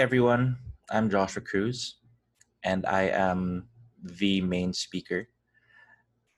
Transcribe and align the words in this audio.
everyone, 0.00 0.56
I'm 0.88 1.10
Joshua 1.10 1.42
Cruz, 1.42 2.00
and 2.64 2.86
I 2.86 3.12
am 3.12 3.68
the 4.02 4.40
main 4.40 4.72
speaker 4.72 5.28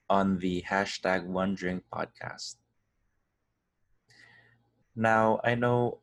on 0.09 0.37
the 0.39 0.61
hashtag 0.67 1.23
One 1.23 1.55
Drink 1.55 1.85
podcast. 1.87 2.59
Now, 4.97 5.39
I 5.45 5.55
know 5.55 5.99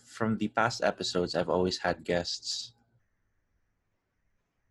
from 0.00 0.38
the 0.38 0.48
past 0.48 0.82
episodes, 0.82 1.34
I've 1.34 1.50
always 1.50 1.76
had 1.76 2.04
guests 2.08 2.72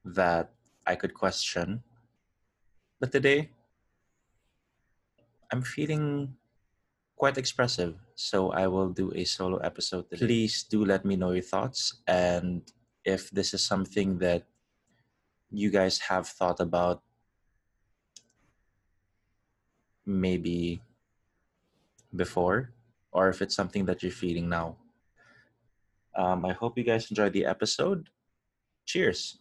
that 0.04 0.50
I 0.88 0.96
could 0.96 1.14
question, 1.14 1.84
but 3.00 3.12
today 3.12 3.52
I'm 5.52 5.62
feeling 5.62 6.34
quite 7.16 7.38
expressive, 7.38 7.96
so 8.16 8.52
I 8.52 8.68
will 8.68 8.90
do 8.90 9.12
a 9.16 9.24
solo 9.24 9.58
episode. 9.58 10.10
Please 10.12 10.64
do 10.64 10.84
let 10.86 11.06
me 11.06 11.16
know 11.16 11.32
your 11.32 11.44
thoughts 11.44 12.02
and 12.08 12.62
if 13.06 13.30
this 13.32 13.54
is 13.54 13.64
something 13.66 14.18
that 14.20 14.44
you 15.52 15.70
guys 15.70 16.00
have 16.00 16.28
thought 16.28 16.60
about 16.60 17.04
maybe 20.06 20.82
before 22.16 22.74
or 23.12 23.30
if 23.30 23.42
it's 23.42 23.56
something 23.56 23.86
that 23.86 24.02
you're 24.02 24.12
feeling 24.12 24.50
now. 24.50 24.78
Um, 26.16 26.46
I 26.46 26.54
hope 26.54 26.78
you 26.78 26.84
guys 26.84 27.10
enjoyed 27.10 27.34
the 27.34 27.46
episode. 27.46 28.10
Cheers. 28.86 29.40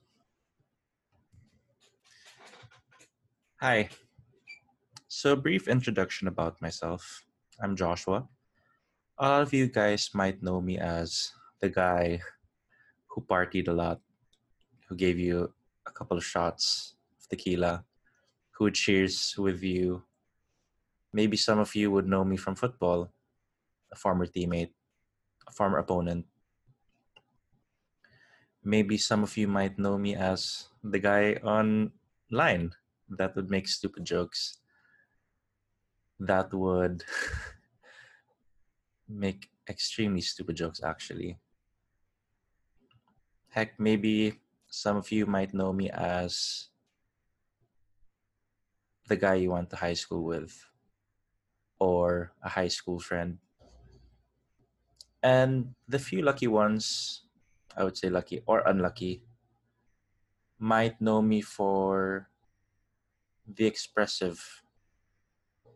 Hi. 3.60 3.88
So, 5.08 5.32
a 5.32 5.36
brief 5.36 5.68
introduction 5.68 6.26
about 6.26 6.60
myself. 6.60 7.24
I'm 7.62 7.78
Joshua. 7.78 8.26
A 9.22 9.22
lot 9.22 9.42
of 9.42 9.54
you 9.54 9.70
guys 9.70 10.10
might 10.18 10.42
know 10.42 10.60
me 10.60 10.82
as 10.82 11.30
the 11.60 11.70
guy 11.70 12.18
who 13.06 13.22
partied 13.22 13.68
a 13.68 13.72
lot, 13.72 14.00
who 14.88 14.96
gave 14.96 15.16
you 15.16 15.46
a 15.86 15.92
couple 15.92 16.18
of 16.18 16.26
shots 16.26 16.96
of 17.14 17.28
tequila, 17.28 17.84
who 18.58 18.68
cheers 18.72 19.38
with 19.38 19.62
you. 19.62 20.02
Maybe 21.12 21.36
some 21.36 21.60
of 21.60 21.72
you 21.76 21.92
would 21.92 22.08
know 22.08 22.24
me 22.24 22.36
from 22.36 22.56
football, 22.56 23.12
a 23.92 23.96
former 23.96 24.26
teammate, 24.26 24.74
a 25.46 25.52
former 25.52 25.78
opponent. 25.78 26.26
Maybe 28.64 28.98
some 28.98 29.22
of 29.22 29.36
you 29.36 29.46
might 29.46 29.78
know 29.78 29.96
me 29.96 30.16
as 30.16 30.66
the 30.82 30.98
guy 30.98 31.34
online 31.46 32.74
that 33.08 33.36
would 33.36 33.50
make 33.50 33.68
stupid 33.68 34.04
jokes. 34.04 34.58
That 36.18 36.52
would 36.52 37.04
make 39.12 39.50
extremely 39.68 40.20
stupid 40.20 40.56
jokes, 40.56 40.82
actually. 40.82 41.38
Heck, 43.50 43.78
maybe 43.78 44.40
some 44.66 44.96
of 44.96 45.12
you 45.12 45.26
might 45.26 45.52
know 45.52 45.72
me 45.72 45.90
as 45.90 46.68
the 49.08 49.16
guy 49.16 49.34
you 49.34 49.52
went 49.52 49.68
to 49.70 49.76
high 49.76 49.94
school 49.94 50.24
with, 50.24 50.66
or 51.78 52.32
a 52.42 52.48
high 52.48 52.68
school 52.68 52.98
friend. 52.98 53.38
And 55.22 55.74
the 55.86 55.98
few 55.98 56.22
lucky 56.22 56.48
ones, 56.48 57.22
I 57.76 57.84
would 57.84 57.96
say 57.96 58.08
lucky 58.08 58.42
or 58.46 58.66
unlucky, 58.66 59.22
might 60.58 61.00
know 61.00 61.20
me 61.20 61.42
for 61.42 62.28
the 63.46 63.66
expressive 63.66 64.62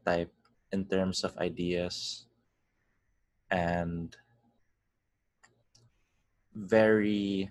type 0.05 0.33
in 0.73 0.87
terms 0.87 1.25
of 1.25 1.37
ideas 1.39 2.26
and 3.51 4.17
very 6.55 7.51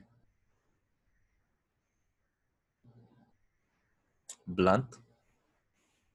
blunt 4.47 4.97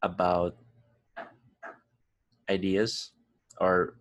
about 0.02 0.56
ideas 2.48 3.12
or 3.60 3.94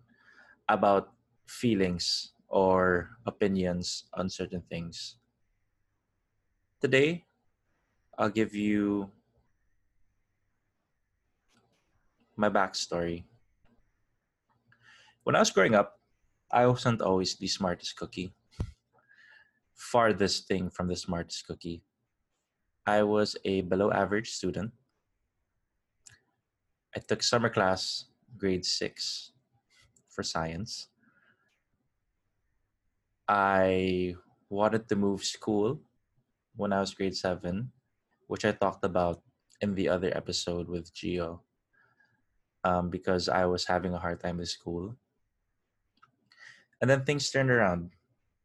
about 0.68 1.12
feelings 1.46 2.32
or 2.48 3.10
opinions 3.26 4.04
on 4.14 4.28
certain 4.28 4.62
things. 4.68 5.16
Today, 6.80 7.24
I'll 8.18 8.30
give 8.30 8.54
you 8.54 9.10
my 12.36 12.48
backstory. 12.50 13.29
When 15.24 15.36
I 15.36 15.40
was 15.40 15.50
growing 15.50 15.74
up, 15.74 16.00
I 16.50 16.66
wasn't 16.66 17.02
always 17.02 17.36
the 17.36 17.46
smartest 17.46 17.96
cookie. 17.96 18.32
Farthest 19.76 20.48
thing 20.48 20.70
from 20.70 20.88
the 20.88 20.96
smartest 20.96 21.46
cookie. 21.46 21.84
I 22.86 23.02
was 23.02 23.36
a 23.44 23.60
below 23.60 23.92
average 23.92 24.30
student. 24.30 24.72
I 26.96 27.00
took 27.00 27.22
summer 27.22 27.50
class 27.50 28.06
grade 28.36 28.64
six 28.64 29.32
for 30.08 30.22
science. 30.22 30.88
I 33.28 34.16
wanted 34.48 34.88
to 34.88 34.96
move 34.96 35.22
school 35.22 35.80
when 36.56 36.72
I 36.72 36.80
was 36.80 36.94
grade 36.94 37.14
seven, 37.14 37.70
which 38.26 38.44
I 38.44 38.52
talked 38.52 38.84
about 38.84 39.22
in 39.60 39.74
the 39.74 39.88
other 39.88 40.10
episode 40.16 40.66
with 40.66 40.92
Geo, 40.92 41.42
um, 42.64 42.90
because 42.90 43.28
I 43.28 43.44
was 43.44 43.66
having 43.66 43.94
a 43.94 43.98
hard 44.02 44.18
time 44.18 44.38
with 44.38 44.48
school. 44.48 44.96
And 46.80 46.88
then 46.88 47.04
things 47.04 47.30
turned 47.30 47.50
around. 47.50 47.92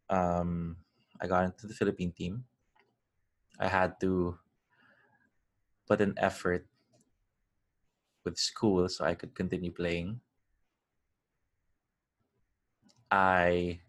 Um, 0.10 0.78
I 1.22 1.28
got 1.28 1.46
into 1.46 1.68
the 1.68 1.74
Philippine 1.74 2.12
team. 2.12 2.44
I 3.60 3.68
had 3.68 4.00
to 4.02 4.38
put 5.88 6.02
an 6.02 6.14
effort 6.18 6.68
with 8.26 8.38
school 8.38 8.90
so 8.90 9.06
I 9.06 9.16
could 9.16 9.34
continue 9.34 9.72
playing. 9.72 10.20
I 13.10 13.80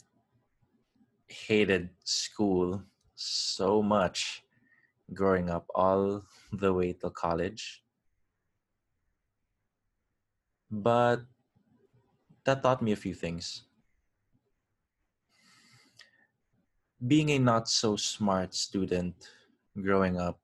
hated 1.27 1.91
school 2.05 2.83
so 3.17 3.83
much 3.83 4.45
growing 5.13 5.51
up, 5.51 5.67
all 5.75 6.23
the 6.53 6.73
way 6.73 6.93
till 6.93 7.11
college. 7.11 7.83
But 10.71 11.27
that 12.45 12.63
taught 12.63 12.83
me 12.83 12.93
a 12.93 12.97
few 12.97 13.15
things. 13.15 13.66
Being 17.05 17.31
a 17.31 17.39
not 17.39 17.69
so 17.69 17.97
smart 17.97 18.55
student 18.55 19.15
growing 19.81 20.19
up, 20.19 20.41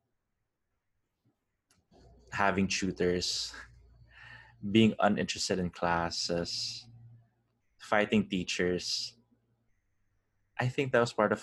having 2.33 2.69
tutors, 2.69 3.53
being 4.71 4.95
uninterested 5.01 5.59
in 5.59 5.71
classes, 5.71 6.87
fighting 7.79 8.29
teachers. 8.29 9.15
I 10.61 10.69
think 10.69 10.93
that 10.93 11.01
was 11.01 11.13
part 11.13 11.33
of 11.33 11.43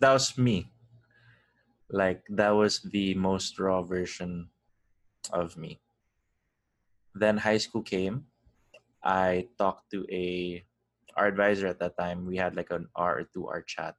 that 0.00 0.12
was 0.12 0.36
me. 0.36 0.72
Like 1.88 2.24
that 2.30 2.50
was 2.50 2.80
the 2.80 3.14
most 3.14 3.58
raw 3.58 3.82
version 3.82 4.50
of 5.32 5.56
me. 5.56 5.80
Then 7.14 7.38
high 7.38 7.58
school 7.58 7.82
came. 7.82 8.26
I 9.02 9.48
talked 9.56 9.90
to 9.92 10.04
a 10.10 10.64
our 11.16 11.26
advisor 11.26 11.66
at 11.66 11.78
that 11.80 11.96
time. 11.98 12.26
We 12.26 12.36
had 12.36 12.56
like 12.56 12.70
an 12.70 12.88
R 12.94 13.20
or 13.20 13.24
two 13.24 13.46
R 13.46 13.62
chat. 13.62 13.94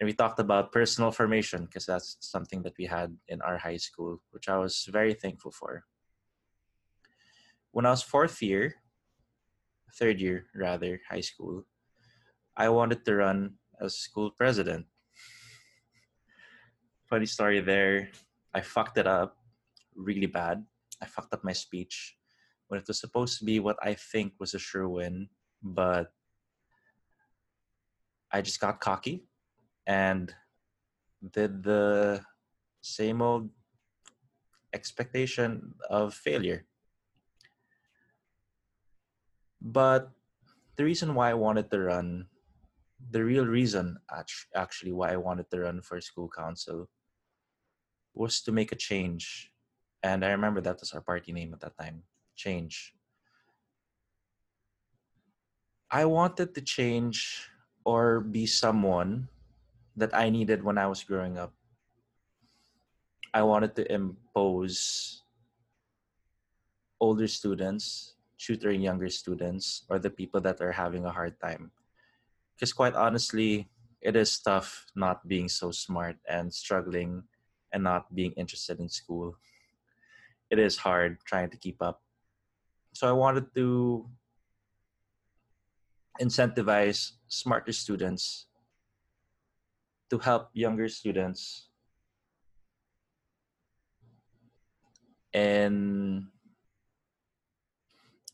And 0.00 0.06
we 0.06 0.14
talked 0.14 0.40
about 0.40 0.72
personal 0.72 1.12
formation 1.12 1.66
because 1.66 1.86
that's 1.86 2.16
something 2.20 2.62
that 2.62 2.74
we 2.78 2.86
had 2.86 3.16
in 3.28 3.40
our 3.42 3.58
high 3.58 3.76
school, 3.76 4.20
which 4.30 4.48
I 4.48 4.58
was 4.58 4.88
very 4.90 5.14
thankful 5.14 5.52
for. 5.52 5.84
When 7.70 7.86
I 7.86 7.90
was 7.90 8.02
fourth 8.02 8.42
year, 8.42 8.74
third 9.94 10.20
year 10.20 10.46
rather, 10.54 11.00
high 11.08 11.22
school, 11.22 11.64
I 12.56 12.68
wanted 12.68 13.04
to 13.04 13.14
run 13.14 13.54
as 13.80 13.96
school 13.96 14.30
president. 14.30 14.86
Funny 17.08 17.26
story 17.26 17.60
there. 17.60 18.10
I 18.52 18.60
fucked 18.60 18.98
it 18.98 19.06
up 19.06 19.36
really 19.94 20.26
bad. 20.26 20.64
I 21.00 21.06
fucked 21.06 21.32
up 21.34 21.44
my 21.44 21.52
speech 21.52 22.16
when 22.68 22.80
it 22.80 22.88
was 22.88 23.00
supposed 23.00 23.38
to 23.38 23.44
be 23.44 23.60
what 23.60 23.76
I 23.82 23.94
think 23.94 24.32
was 24.38 24.54
a 24.54 24.58
sure 24.58 24.88
win, 24.88 25.28
but 25.62 26.12
I 28.30 28.42
just 28.42 28.60
got 28.60 28.80
cocky 28.80 29.24
and 29.86 30.34
did 31.30 31.62
the 31.62 32.24
same 32.80 33.22
old 33.22 33.50
expectation 34.72 35.74
of 35.88 36.14
failure. 36.14 36.64
But 39.60 40.10
the 40.76 40.84
reason 40.84 41.14
why 41.14 41.30
I 41.30 41.34
wanted 41.34 41.70
to 41.70 41.78
run, 41.78 42.26
the 43.10 43.22
real 43.22 43.46
reason 43.46 43.98
actually 44.54 44.92
why 44.92 45.12
I 45.12 45.16
wanted 45.16 45.50
to 45.50 45.60
run 45.60 45.80
for 45.82 46.00
school 46.00 46.28
council 46.28 46.88
was 48.14 48.40
to 48.42 48.52
make 48.52 48.72
a 48.72 48.76
change. 48.76 49.52
And 50.02 50.24
I 50.24 50.30
remember 50.30 50.60
that 50.62 50.80
was 50.80 50.92
our 50.92 51.00
party 51.00 51.32
name 51.32 51.52
at 51.54 51.60
that 51.60 51.78
time 51.78 52.02
Change. 52.34 52.94
I 55.92 56.08
wanted 56.08 56.54
to 56.56 56.64
change 56.64 57.52
or 57.84 58.24
be 58.24 58.46
someone 58.46 59.28
that 59.94 60.16
I 60.16 60.30
needed 60.30 60.64
when 60.64 60.78
I 60.78 60.88
was 60.88 61.04
growing 61.04 61.36
up. 61.36 61.52
I 63.34 63.42
wanted 63.44 63.76
to 63.76 63.84
impose 63.92 65.20
older 66.98 67.28
students 67.28 68.14
tutoring 68.40 68.80
younger 68.80 69.10
students 69.12 69.84
or 69.90 69.98
the 69.98 70.08
people 70.08 70.40
that 70.40 70.62
are 70.62 70.72
having 70.72 71.04
a 71.04 71.12
hard 71.12 71.38
time. 71.44 71.70
Because 72.56 72.72
quite 72.72 72.94
honestly, 72.96 73.68
it 74.00 74.16
is 74.16 74.40
tough 74.40 74.86
not 74.96 75.28
being 75.28 75.48
so 75.48 75.70
smart 75.70 76.16
and 76.26 76.48
struggling 76.48 77.22
and 77.70 77.84
not 77.84 78.08
being 78.14 78.32
interested 78.32 78.80
in 78.80 78.88
school. 78.88 79.36
It 80.48 80.58
is 80.58 80.76
hard 80.76 81.18
trying 81.26 81.50
to 81.50 81.60
keep 81.60 81.82
up. 81.82 82.00
So 82.94 83.06
I 83.08 83.12
wanted 83.12 83.52
to 83.56 84.08
incentivize 86.20 87.12
smarter 87.28 87.72
students 87.72 88.46
to 90.10 90.18
help 90.18 90.50
younger 90.52 90.88
students 90.88 91.68
in 95.32 96.28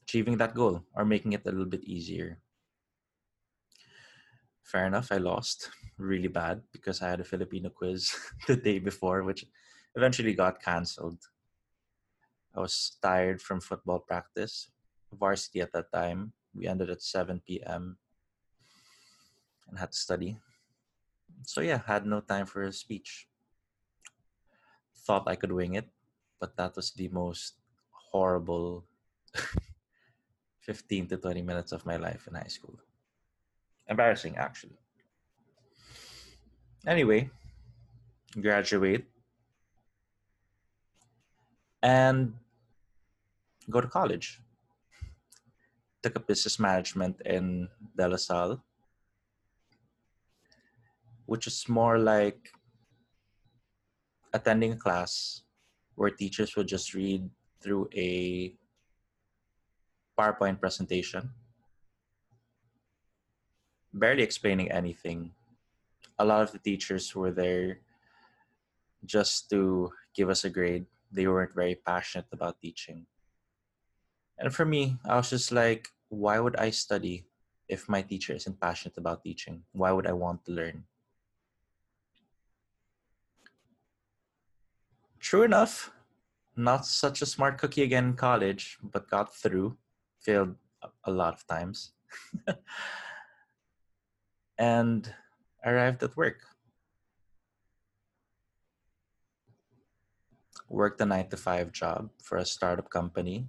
achieving 0.02 0.36
that 0.38 0.54
goal 0.54 0.82
or 0.94 1.04
making 1.04 1.32
it 1.32 1.46
a 1.46 1.50
little 1.50 1.70
bit 1.70 1.84
easier. 1.84 2.40
Fair 4.62 4.86
enough, 4.86 5.12
I 5.12 5.16
lost 5.16 5.70
really 5.96 6.28
bad 6.28 6.62
because 6.72 7.00
I 7.00 7.08
had 7.08 7.20
a 7.20 7.24
Filipino 7.24 7.70
quiz 7.70 8.12
the 8.46 8.56
day 8.56 8.78
before, 8.78 9.22
which 9.22 9.46
eventually 9.94 10.34
got 10.34 10.62
cancelled. 10.62 11.22
I 12.54 12.60
was 12.60 12.96
tired 13.00 13.40
from 13.40 13.60
football 13.60 14.00
practice, 14.00 14.70
varsity 15.12 15.60
at 15.60 15.72
that 15.72 15.92
time. 15.92 16.32
We 16.54 16.66
ended 16.66 16.90
at 16.90 17.02
7 17.02 17.40
p.m. 17.46 17.96
and 19.68 19.78
had 19.78 19.92
to 19.92 19.98
study. 19.98 20.38
So, 21.42 21.60
yeah, 21.60 21.80
had 21.86 22.06
no 22.06 22.20
time 22.20 22.46
for 22.46 22.62
a 22.62 22.72
speech. 22.72 23.28
Thought 25.06 25.28
I 25.28 25.36
could 25.36 25.52
wing 25.52 25.74
it, 25.74 25.88
but 26.40 26.56
that 26.56 26.76
was 26.76 26.90
the 26.92 27.08
most 27.08 27.54
horrible 27.90 28.84
15 30.60 31.08
to 31.08 31.16
20 31.16 31.42
minutes 31.42 31.72
of 31.72 31.86
my 31.86 31.96
life 31.96 32.26
in 32.28 32.34
high 32.34 32.48
school. 32.50 32.78
Embarrassing, 33.88 34.36
actually. 34.36 34.76
Anyway, 36.86 37.30
graduate 38.40 39.04
and 41.82 42.34
go 43.70 43.80
to 43.80 43.88
college. 43.88 44.40
Took 46.02 46.16
a 46.16 46.20
business 46.20 46.58
management 46.58 47.20
in 47.26 47.68
De 47.96 48.08
La 48.08 48.16
Salle, 48.16 48.62
which 51.26 51.46
is 51.46 51.68
more 51.68 51.98
like 51.98 52.52
attending 54.32 54.72
a 54.72 54.76
class 54.76 55.42
where 55.96 56.10
teachers 56.10 56.54
will 56.54 56.64
just 56.64 56.94
read 56.94 57.28
through 57.60 57.88
a 57.94 58.54
PowerPoint 60.18 60.60
presentation, 60.60 61.30
barely 63.92 64.22
explaining 64.22 64.70
anything. 64.70 65.32
A 66.18 66.24
lot 66.24 66.42
of 66.42 66.52
the 66.52 66.58
teachers 66.58 67.14
were 67.14 67.30
there 67.32 67.78
just 69.04 69.50
to 69.50 69.90
give 70.14 70.30
us 70.30 70.44
a 70.44 70.50
grade. 70.50 70.86
They 71.10 71.26
weren't 71.26 71.54
very 71.54 71.74
passionate 71.74 72.26
about 72.32 72.60
teaching. 72.60 73.06
And 74.38 74.54
for 74.54 74.64
me, 74.64 74.98
I 75.04 75.16
was 75.16 75.30
just 75.30 75.50
like, 75.50 75.88
why 76.08 76.38
would 76.38 76.56
I 76.56 76.70
study 76.70 77.26
if 77.68 77.88
my 77.88 78.02
teacher 78.02 78.32
isn't 78.32 78.60
passionate 78.60 78.96
about 78.96 79.24
teaching? 79.24 79.64
Why 79.72 79.90
would 79.90 80.06
I 80.06 80.12
want 80.12 80.44
to 80.46 80.52
learn? 80.52 80.84
True 85.18 85.42
enough, 85.42 85.90
not 86.56 86.86
such 86.86 87.20
a 87.20 87.26
smart 87.26 87.58
cookie 87.58 87.82
again 87.82 88.04
in 88.04 88.14
college, 88.14 88.78
but 88.82 89.10
got 89.10 89.34
through 89.34 89.76
failed 90.20 90.54
a 91.04 91.10
lot 91.10 91.34
of 91.34 91.46
times 91.46 91.92
and 94.58 95.14
arrived 95.64 96.02
at 96.02 96.16
work 96.16 96.42
worked 100.68 101.00
a 101.00 101.06
9 101.06 101.28
to 101.28 101.36
5 101.36 101.72
job 101.72 102.10
for 102.22 102.38
a 102.38 102.44
startup 102.44 102.90
company 102.90 103.48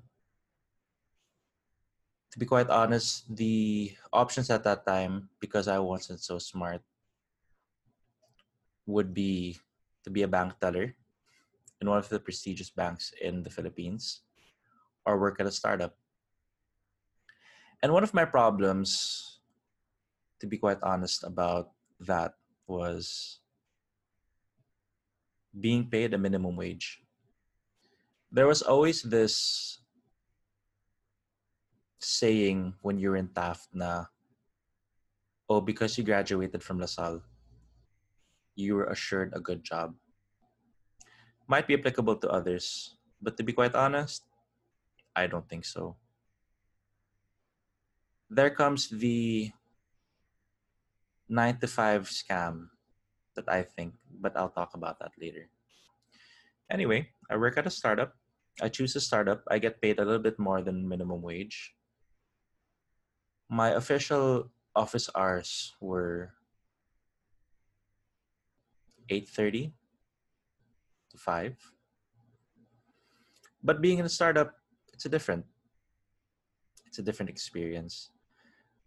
to 2.31 2.40
be 2.40 2.46
quite 2.46 2.70
honest 2.70 3.26
the 3.36 3.92
options 4.14 4.50
at 4.50 4.64
that 4.64 4.86
time 4.86 5.30
because 5.40 5.68
i 5.68 5.80
wasn't 5.80 6.20
so 6.20 6.38
smart 6.38 6.81
would 8.86 9.14
be 9.14 9.58
to 10.04 10.10
be 10.10 10.24
a 10.24 10.28
bank 10.28 10.54
teller 10.60 10.96
in 11.81 11.90
one 11.90 11.98
of 11.98 12.10
the 12.10 12.20
prestigious 12.20 12.70
banks 12.70 13.14
in 13.22 13.44
the 13.44 13.50
philippines 13.50 14.22
or 15.06 15.18
work 15.18 15.40
at 15.40 15.48
a 15.48 15.52
startup 15.52 15.96
and 17.81 17.94
one 17.94 18.04
of 18.04 18.14
my 18.14 18.26
problems, 18.26 19.40
to 20.40 20.48
be 20.48 20.58
quite 20.58 20.84
honest 20.84 21.24
about 21.24 21.72
that, 22.00 22.36
was 22.68 23.40
being 25.56 25.90
paid 25.90 26.14
a 26.14 26.18
minimum 26.18 26.56
wage. 26.56 27.02
There 28.31 28.48
was 28.48 28.62
always 28.62 29.02
this 29.02 29.79
saying 32.00 32.74
when 32.81 32.98
you're 32.98 33.16
in 33.16 33.30
Taft 33.30 33.68
na, 33.74 34.06
oh, 35.50 35.62
because 35.62 35.98
you 35.98 36.04
graduated 36.04 36.63
from 36.63 36.80
LaSalle, 36.80 37.22
you 38.56 38.75
were 38.75 38.88
assured 38.92 39.34
a 39.36 39.40
good 39.40 39.63
job. 39.63 39.94
Might 41.48 41.68
be 41.68 41.75
applicable 41.75 42.18
to 42.18 42.30
others, 42.30 42.96
but 43.22 43.38
to 43.38 43.44
be 43.44 43.54
quite 43.54 43.75
honest, 43.75 44.24
I 45.16 45.28
don't 45.28 45.48
think 45.50 45.66
so 45.66 45.98
there 48.30 48.54
comes 48.54 48.88
the 48.88 49.52
nine 51.28 51.57
to 51.57 51.68
five 51.68 52.06
scam 52.07 52.69
that 53.35 53.50
I 53.50 53.64
think, 53.66 53.94
but 54.21 54.38
I'll 54.38 54.54
talk 54.54 54.78
about 54.78 55.00
that 55.00 55.12
later. 55.19 55.50
Anyway, 56.69 57.09
I 57.30 57.38
work 57.38 57.57
at 57.57 57.66
a 57.66 57.73
startup. 57.73 58.14
I 58.62 58.69
choose 58.69 58.95
a 58.95 59.02
startup. 59.02 59.42
I 59.50 59.57
get 59.57 59.81
paid 59.81 59.97
a 59.97 60.06
little 60.06 60.21
bit 60.21 60.38
more 60.38 60.62
than 60.62 60.88
minimum 60.88 61.21
wage. 61.21 61.73
My 63.49 63.69
official 63.73 64.51
office 64.75 65.09
hours 65.15 65.73
were 65.81 66.33
8:30 69.09 69.73
to 71.09 71.18
5. 71.18 71.57
But 73.63 73.81
being 73.81 73.97
in 73.97 74.06
a 74.06 74.09
startup, 74.09 74.56
it's 74.94 75.06
a 75.06 75.09
different 75.09 75.45
it's 76.85 76.99
a 76.99 77.03
different 77.03 77.29
experience. 77.29 78.11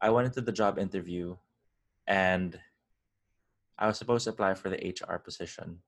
I 0.01 0.11
went 0.11 0.27
into 0.27 0.41
the 0.41 0.53
job 0.55 0.79
interview 0.79 1.37
and 2.07 2.59
I 3.79 3.87
was 3.87 3.99
supposed 3.99 4.25
to 4.25 4.31
apply 4.31 4.55
for 4.55 4.71
the 4.71 4.79
HR 4.79 5.19
position 5.19 5.83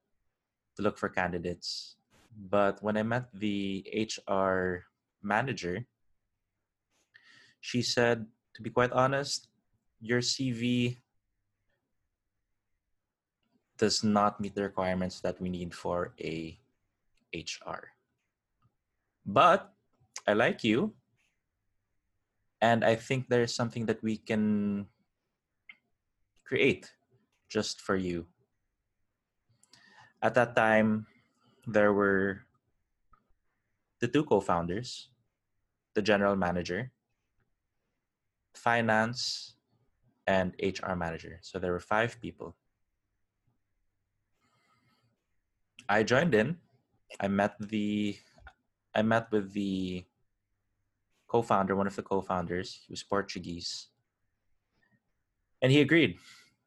to 0.76 0.82
look 0.82 0.98
for 0.98 1.08
candidates. 1.08 1.96
But 2.34 2.82
when 2.82 2.96
I 2.96 3.02
met 3.02 3.30
the 3.34 3.86
HR 3.94 4.86
manager, 5.22 5.86
she 7.60 7.82
said, 7.82 8.26
to 8.54 8.62
be 8.62 8.70
quite 8.70 8.92
honest, 8.92 9.49
your 10.00 10.20
CV 10.20 10.99
does 13.78 14.04
not 14.04 14.40
meet 14.40 14.54
the 14.54 14.62
requirements 14.62 15.20
that 15.20 15.40
we 15.40 15.49
need 15.49 15.75
for 15.75 16.14
a 16.20 16.58
HR. 17.34 17.90
But 19.26 19.73
I 20.26 20.34
like 20.34 20.62
you 20.62 20.94
and 22.64 22.80
i 22.80 22.96
think 22.96 23.28
there's 23.28 23.52
something 23.52 23.84
that 23.84 24.00
we 24.00 24.16
can 24.16 24.88
create 26.49 26.88
just 27.52 27.84
for 27.84 27.92
you 27.92 28.25
at 30.25 30.32
that 30.32 30.56
time 30.56 31.04
there 31.68 31.92
were 31.92 32.40
the 34.00 34.08
two 34.08 34.25
co-founders 34.25 35.12
the 35.92 36.00
general 36.00 36.37
manager 36.37 36.88
finance 38.54 39.54
and 40.26 40.54
hr 40.62 40.94
manager 40.94 41.38
so 41.42 41.58
there 41.58 41.73
were 41.73 41.80
five 41.80 42.20
people 42.20 42.56
i 45.88 46.02
joined 46.02 46.34
in 46.34 46.56
i 47.20 47.28
met 47.28 47.54
the 47.61 48.16
i 48.94 49.02
met 49.02 49.30
with 49.30 49.52
the 49.52 50.04
co-founder, 51.34 51.75
one 51.75 51.88
of 51.88 51.96
the 51.96 52.02
co-founders, 52.02 52.78
he 52.87 52.92
was 52.92 53.02
Portuguese. 53.02 53.88
And 55.61 55.73
he 55.73 55.80
agreed, 55.80 56.18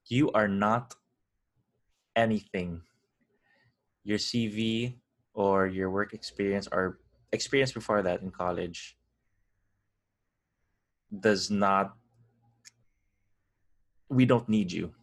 you 0.08 0.30
are 0.34 0.50
not 0.50 0.94
anything. 2.18 2.82
Your 4.04 4.18
CV 4.18 4.96
or 5.34 5.68
your 5.68 5.90
work 5.90 6.14
experience 6.14 6.68
or 6.70 7.00
experience 7.32 7.72
before 7.72 8.02
that 8.02 8.22
in 8.22 8.30
college 8.30 8.97
does 11.12 11.50
not 11.50 11.96
we 14.10 14.26
don't 14.26 14.48
need 14.48 14.72
you, 14.72 14.94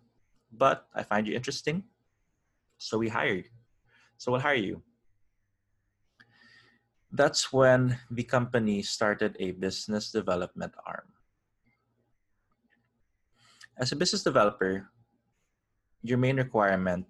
but 0.52 0.88
I 0.94 1.02
find 1.02 1.26
you 1.26 1.34
interesting, 1.34 1.84
so 2.78 2.98
we 2.98 3.08
hire 3.08 3.44
you. 3.44 3.50
So 4.16 4.32
we'll 4.32 4.40
hire 4.40 4.54
you. 4.54 4.82
That's 7.12 7.52
when 7.52 7.98
the 8.10 8.24
company 8.24 8.82
started 8.82 9.36
a 9.38 9.52
business 9.52 10.10
development 10.10 10.72
arm. 10.86 11.12
As 13.76 13.92
a 13.92 13.96
business 13.96 14.22
developer, 14.22 14.88
your 16.02 16.18
main 16.18 16.36
requirement 16.36 17.06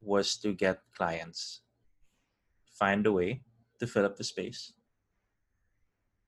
was 0.00 0.36
to 0.38 0.54
get 0.54 0.82
clients, 0.96 1.60
find 2.70 3.06
a 3.06 3.12
way 3.12 3.42
to 3.78 3.86
fill 3.86 4.04
up 4.04 4.16
the 4.16 4.24
space, 4.24 4.72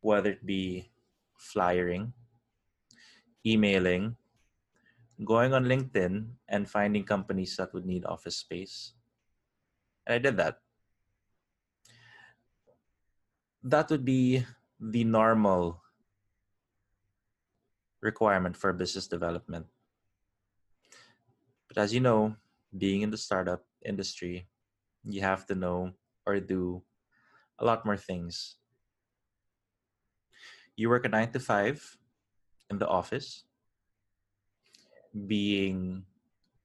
whether 0.00 0.30
it 0.30 0.46
be 0.46 0.90
flyering, 1.38 2.12
emailing, 3.46 4.16
going 5.24 5.54
on 5.54 5.64
LinkedIn 5.64 6.26
and 6.48 6.68
finding 6.68 7.04
companies 7.04 7.56
that 7.56 7.72
would 7.72 7.86
need 7.86 8.04
office 8.04 8.36
space. 8.36 8.92
And 10.06 10.14
I 10.14 10.18
did 10.18 10.36
that. 10.36 10.58
That 13.62 13.90
would 13.90 14.04
be 14.04 14.44
the 14.78 15.04
normal 15.04 15.82
requirement 18.00 18.56
for 18.56 18.72
business 18.72 19.06
development. 19.06 19.66
But 21.66 21.78
as 21.78 21.92
you 21.92 22.00
know, 22.00 22.36
being 22.76 23.02
in 23.02 23.10
the 23.10 23.18
startup 23.18 23.64
industry, 23.84 24.46
you 25.04 25.20
have 25.20 25.46
to 25.46 25.54
know 25.54 25.92
or 26.26 26.40
do 26.40 26.82
a 27.58 27.64
lot 27.64 27.84
more 27.84 27.96
things. 27.96 28.56
You 30.78 30.86
work 30.86 31.02
a 31.04 31.10
nine 31.10 31.34
to 31.34 31.42
five 31.42 31.82
in 32.70 32.78
the 32.78 32.86
office, 32.86 33.42
being 35.26 36.06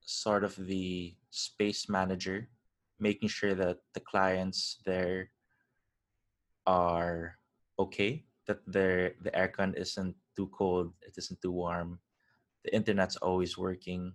sort 0.05 0.43
of 0.46 0.53
the 0.53 1.17
space 1.32 1.89
manager, 1.89 2.46
making 3.00 3.34
sure 3.34 3.58
that 3.58 3.82
the 3.98 4.05
clients 4.05 4.77
there 4.86 5.34
are 6.70 7.41
okay, 7.79 8.22
that 8.46 8.62
their 8.70 9.17
the 9.25 9.34
aircon 9.34 9.74
isn't 9.74 10.13
too 10.38 10.46
cold, 10.53 10.93
it 11.01 11.17
isn't 11.17 11.41
too 11.41 11.51
warm, 11.51 11.98
the 12.62 12.70
internet's 12.70 13.17
always 13.17 13.58
working. 13.58 14.13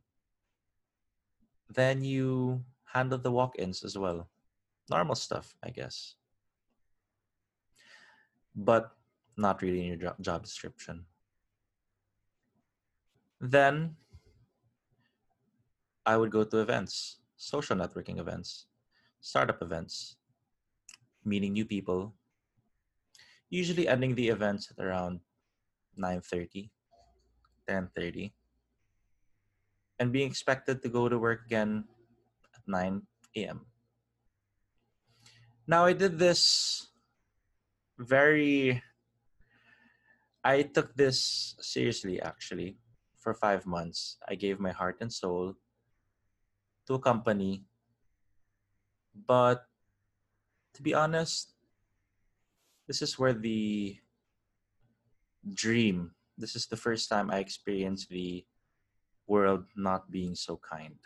Then 1.74 2.04
you 2.04 2.62
handle 2.94 3.18
the 3.18 3.34
walk-ins 3.34 3.82
as 3.82 3.98
well. 3.98 4.30
Normal 4.88 5.16
stuff, 5.16 5.58
I 5.58 5.70
guess. 5.70 6.14
But 8.54 8.94
not 9.38 9.62
really 9.62 9.86
in 9.86 9.98
your 9.98 10.14
job 10.20 10.42
description. 10.42 11.04
Then 13.40 13.96
I 16.04 16.16
would 16.16 16.30
go 16.30 16.42
to 16.42 16.58
events, 16.58 17.20
social 17.36 17.76
networking 17.76 18.18
events, 18.18 18.66
startup 19.20 19.62
events, 19.62 20.16
meeting 21.24 21.52
new 21.52 21.64
people, 21.64 22.14
usually 23.48 23.86
ending 23.86 24.14
the 24.14 24.28
events 24.28 24.72
at 24.72 24.84
around 24.84 25.20
9.30, 25.98 26.70
10.30, 27.68 28.32
and 30.00 30.12
being 30.12 30.28
expected 30.28 30.82
to 30.82 30.88
go 30.88 31.08
to 31.08 31.18
work 31.18 31.46
again 31.46 31.84
at 32.54 32.62
9 32.66 33.02
a.m. 33.36 33.66
Now 35.66 35.84
I 35.84 35.92
did 35.92 36.18
this 36.18 36.88
very 37.98 38.82
I 40.48 40.64
took 40.64 40.96
this 40.96 41.52
seriously 41.60 42.24
actually 42.24 42.80
for 43.20 43.36
5 43.36 43.68
months. 43.68 44.16
I 44.24 44.32
gave 44.32 44.56
my 44.56 44.72
heart 44.72 44.96
and 45.04 45.12
soul 45.12 45.60
to 46.88 46.96
a 46.96 47.04
company 47.04 47.68
but 49.12 49.68
to 50.72 50.80
be 50.80 50.96
honest 50.96 51.52
this 52.88 53.04
is 53.04 53.20
where 53.20 53.36
the 53.36 54.00
dream 55.44 56.16
this 56.40 56.56
is 56.56 56.64
the 56.64 56.80
first 56.80 57.12
time 57.12 57.28
I 57.28 57.44
experienced 57.44 58.08
the 58.08 58.46
world 59.28 59.68
not 59.76 60.08
being 60.08 60.32
so 60.32 60.56
kind. 60.56 60.96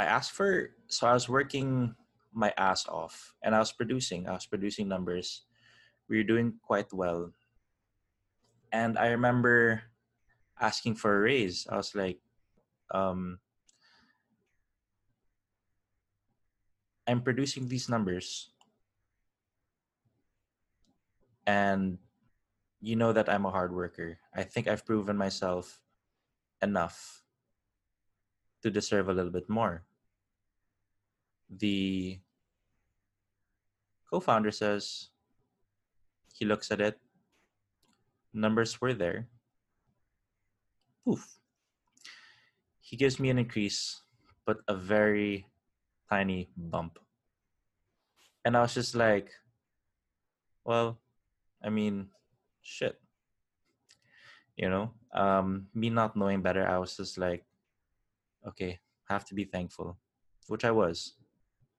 I 0.00 0.08
asked 0.08 0.32
for 0.32 0.72
so 0.88 1.04
I 1.04 1.12
was 1.12 1.28
working 1.28 2.00
my 2.34 2.52
ass 2.58 2.86
off 2.88 3.34
and 3.42 3.54
I 3.54 3.58
was 3.58 3.72
producing. 3.72 4.28
I 4.28 4.32
was 4.32 4.46
producing 4.46 4.88
numbers. 4.88 5.42
We 6.08 6.18
were 6.18 6.28
doing 6.28 6.54
quite 6.62 6.92
well. 6.92 7.32
And 8.72 8.98
I 8.98 9.08
remember 9.14 9.82
asking 10.60 10.96
for 10.96 11.16
a 11.16 11.20
raise. 11.20 11.66
I 11.70 11.76
was 11.76 11.94
like, 11.94 12.18
um, 12.90 13.38
I'm 17.06 17.22
producing 17.22 17.68
these 17.68 17.88
numbers. 17.88 18.50
And 21.46 21.98
you 22.80 22.96
know 22.96 23.12
that 23.12 23.28
I'm 23.28 23.44
a 23.44 23.50
hard 23.50 23.74
worker. 23.74 24.18
I 24.34 24.42
think 24.42 24.68
I've 24.68 24.84
proven 24.84 25.16
myself 25.16 25.80
enough 26.62 27.22
to 28.62 28.70
deserve 28.70 29.08
a 29.08 29.12
little 29.12 29.30
bit 29.30 29.48
more. 29.48 29.84
The 31.48 32.18
co 34.14 34.20
founder 34.20 34.52
says 34.54 35.10
he 36.38 36.46
looks 36.46 36.70
at 36.70 36.80
it, 36.80 36.94
numbers 38.32 38.80
were 38.80 38.94
there. 38.94 39.26
Poof. 41.02 41.26
He 42.78 42.94
gives 42.96 43.18
me 43.18 43.30
an 43.30 43.42
increase, 43.42 44.02
but 44.46 44.58
a 44.68 44.76
very 44.76 45.50
tiny 46.08 46.46
bump. 46.56 47.00
And 48.44 48.56
I 48.56 48.62
was 48.62 48.74
just 48.74 48.94
like, 48.94 49.34
well, 50.62 51.00
I 51.58 51.70
mean, 51.70 52.06
shit. 52.62 53.00
You 54.54 54.70
know, 54.70 54.94
um, 55.12 55.66
me 55.74 55.90
not 55.90 56.14
knowing 56.14 56.40
better, 56.40 56.62
I 56.62 56.78
was 56.78 56.96
just 56.96 57.18
like, 57.18 57.42
okay, 58.46 58.78
have 59.10 59.24
to 59.24 59.34
be 59.34 59.42
thankful, 59.42 59.98
which 60.46 60.64
I 60.64 60.70
was, 60.70 61.14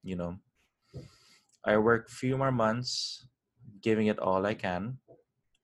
you 0.04 0.18
know. 0.18 0.36
I 1.66 1.78
worked 1.78 2.12
few 2.12 2.38
more 2.38 2.52
months, 2.52 3.26
giving 3.82 4.08
it 4.08 4.20
all 4.20 4.46
I 4.46 4.54
can, 4.54 5.00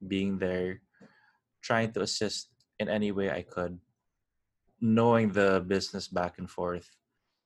being 0.08 0.40
there, 0.40 0.82
trying 1.62 1.94
to 1.94 2.02
assist 2.02 2.50
in 2.80 2.90
any 2.90 3.12
way 3.12 3.30
I 3.30 3.44
could, 3.44 3.78
knowing 4.82 5.30
the 5.30 5.62
business 5.62 6.08
back 6.08 6.40
and 6.40 6.50
forth, 6.50 6.90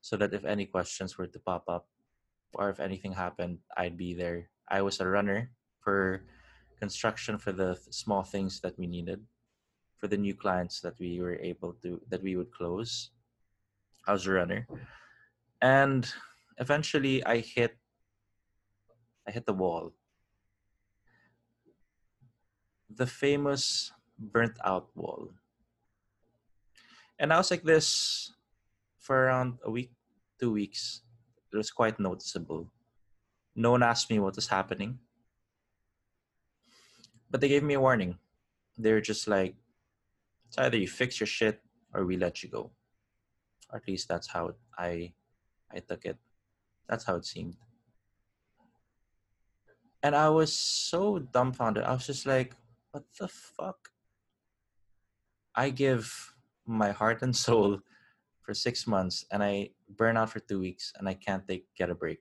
so 0.00 0.16
that 0.16 0.32
if 0.32 0.44
any 0.44 0.64
questions 0.64 1.18
were 1.18 1.26
to 1.26 1.38
pop 1.38 1.64
up, 1.68 1.86
or 2.54 2.70
if 2.70 2.80
anything 2.80 3.12
happened, 3.12 3.58
I'd 3.76 3.98
be 3.98 4.14
there. 4.14 4.48
I 4.68 4.80
was 4.80 5.00
a 5.00 5.06
runner 5.06 5.50
for 5.84 6.24
construction 6.80 7.38
for 7.38 7.52
the 7.52 7.78
small 7.90 8.22
things 8.22 8.60
that 8.60 8.78
we 8.78 8.86
needed 8.86 9.20
for 9.96 10.08
the 10.08 10.16
new 10.16 10.34
clients 10.34 10.80
that 10.80 10.98
we 10.98 11.20
were 11.20 11.36
able 11.40 11.72
to 11.82 12.00
that 12.10 12.22
we 12.22 12.36
would 12.36 12.52
close 12.52 13.10
i 14.06 14.12
was 14.12 14.26
a 14.26 14.30
runner 14.30 14.68
and 15.62 16.12
eventually 16.58 17.24
i 17.24 17.38
hit 17.38 17.76
i 19.26 19.30
hit 19.30 19.46
the 19.46 19.52
wall 19.52 19.92
the 22.94 23.06
famous 23.06 23.92
burnt 24.18 24.56
out 24.64 24.88
wall 24.94 25.30
and 27.18 27.32
i 27.32 27.36
was 27.36 27.50
like 27.50 27.62
this 27.62 28.32
for 28.98 29.24
around 29.24 29.58
a 29.64 29.70
week 29.70 29.90
two 30.40 30.52
weeks 30.52 31.02
it 31.52 31.56
was 31.56 31.70
quite 31.70 31.98
noticeable 32.00 32.70
no 33.54 33.70
one 33.70 33.82
asked 33.82 34.10
me 34.10 34.18
what 34.18 34.36
was 34.36 34.48
happening 34.48 34.98
but 37.30 37.40
they 37.40 37.48
gave 37.48 37.62
me 37.62 37.74
a 37.74 37.80
warning. 37.80 38.18
They're 38.78 39.00
just 39.00 39.26
like, 39.26 39.54
it's 40.48 40.58
either 40.58 40.76
you 40.76 40.88
fix 40.88 41.18
your 41.18 41.26
shit 41.26 41.60
or 41.92 42.04
we 42.04 42.16
let 42.16 42.42
you 42.42 42.48
go. 42.48 42.70
Or 43.70 43.78
at 43.78 43.88
least 43.88 44.08
that's 44.08 44.28
how 44.28 44.54
I 44.78 45.12
I 45.72 45.80
took 45.80 46.04
it. 46.04 46.16
That's 46.88 47.04
how 47.04 47.16
it 47.16 47.26
seemed. 47.26 47.56
And 50.06 50.14
I 50.14 50.28
was 50.28 50.54
so 50.54 51.18
dumbfounded. 51.18 51.82
I 51.82 51.90
was 51.90 52.06
just 52.06 52.26
like, 52.26 52.54
what 52.92 53.02
the 53.18 53.26
fuck? 53.26 53.90
I 55.52 55.70
give 55.70 56.06
my 56.64 56.92
heart 56.92 57.22
and 57.22 57.34
soul 57.46 57.80
for 58.40 58.54
six 58.54 58.86
months 58.86 59.26
and 59.32 59.42
I 59.42 59.70
burn 59.90 60.16
out 60.16 60.30
for 60.30 60.38
two 60.38 60.60
weeks 60.60 60.92
and 60.94 61.08
I 61.08 61.14
can't 61.14 61.42
take 61.48 61.66
get 61.74 61.90
a 61.90 61.94
break. 61.96 62.20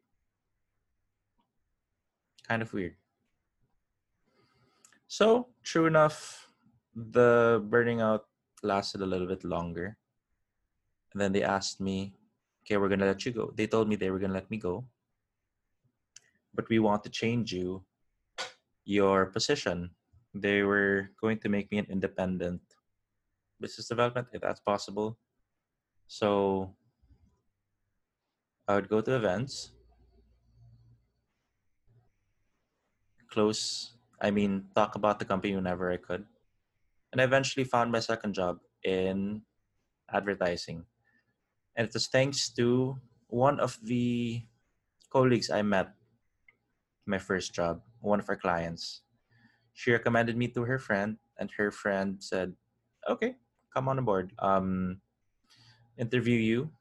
Kind 2.47 2.63
of 2.63 2.73
weird. 2.73 2.95
So, 5.05 5.49
true 5.61 5.85
enough, 5.85 6.49
the 6.95 7.61
burning 7.69 8.01
out 8.01 8.25
lasted 8.63 9.03
a 9.03 9.05
little 9.05 9.27
bit 9.27 9.43
longer. 9.43 9.95
And 11.13 11.21
then 11.21 11.33
they 11.33 11.43
asked 11.43 11.79
me, 11.79 12.15
okay, 12.65 12.77
we're 12.77 12.89
going 12.89 13.05
to 13.05 13.05
let 13.05 13.27
you 13.27 13.31
go. 13.31 13.53
They 13.55 13.67
told 13.67 13.87
me 13.87 13.95
they 13.95 14.09
were 14.09 14.17
going 14.17 14.33
to 14.33 14.39
let 14.41 14.49
me 14.49 14.57
go. 14.57 14.85
But 16.55 16.69
we 16.69 16.79
want 16.79 17.03
to 17.03 17.09
change 17.09 17.51
you 17.51 17.83
your 18.85 19.27
position. 19.27 19.91
they 20.35 20.67
were 20.67 21.15
going 21.15 21.39
to 21.39 21.47
make 21.47 21.71
me 21.71 21.79
an 21.79 21.87
independent 21.87 22.59
business 23.55 23.87
development 23.87 24.27
if 24.35 24.43
that's 24.43 24.59
possible. 24.59 25.15
So 26.11 26.75
I 28.67 28.75
would 28.75 28.89
go 28.89 28.99
to 28.99 29.15
events, 29.15 29.71
close, 33.31 33.95
I 34.19 34.31
mean, 34.31 34.65
talk 34.75 34.95
about 34.95 35.19
the 35.19 35.25
company 35.25 35.55
whenever 35.55 35.91
I 35.91 35.97
could. 35.97 36.25
And 37.11 37.21
I 37.21 37.23
eventually 37.23 37.63
found 37.63 37.91
my 37.91 38.03
second 38.03 38.33
job 38.33 38.59
in 38.83 39.43
advertising. 40.11 40.83
And 41.75 41.87
it 41.87 41.93
was 41.93 42.07
thanks 42.07 42.49
to 42.59 42.99
one 43.27 43.59
of 43.59 43.79
the 43.81 44.43
colleagues 45.09 45.49
I 45.49 45.61
met 45.61 45.95
my 47.05 47.17
first 47.17 47.53
job, 47.53 47.81
one 48.01 48.19
of 48.19 48.29
our 48.29 48.35
clients. 48.35 49.01
She 49.73 49.91
recommended 49.91 50.37
me 50.37 50.47
to 50.49 50.63
her 50.63 50.79
friend, 50.79 51.17
and 51.37 51.49
her 51.57 51.71
friend 51.71 52.17
said, 52.19 52.53
Okay, 53.09 53.35
come 53.73 53.87
on 53.87 54.03
board. 54.03 54.33
Um, 54.39 55.01
interview 55.97 56.39
you 56.39 56.71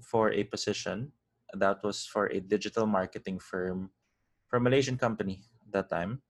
for 0.00 0.30
a 0.30 0.44
position 0.44 1.12
that 1.52 1.82
was 1.82 2.06
for 2.06 2.26
a 2.26 2.40
digital 2.40 2.86
marketing 2.86 3.38
firm 3.38 3.90
for 4.48 4.56
a 4.56 4.60
Malaysian 4.60 4.96
company 4.96 5.42
at 5.66 5.72
that 5.72 5.88
time. 5.90 6.22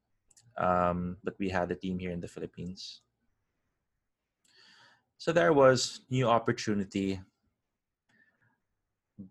Um, 0.56 1.16
but 1.24 1.34
we 1.38 1.48
had 1.48 1.70
a 1.70 1.74
team 1.74 1.98
here 1.98 2.10
in 2.10 2.20
the 2.20 2.28
Philippines. 2.28 3.02
So 5.18 5.32
there 5.32 5.52
was 5.52 6.00
new 6.10 6.26
opportunity, 6.26 7.20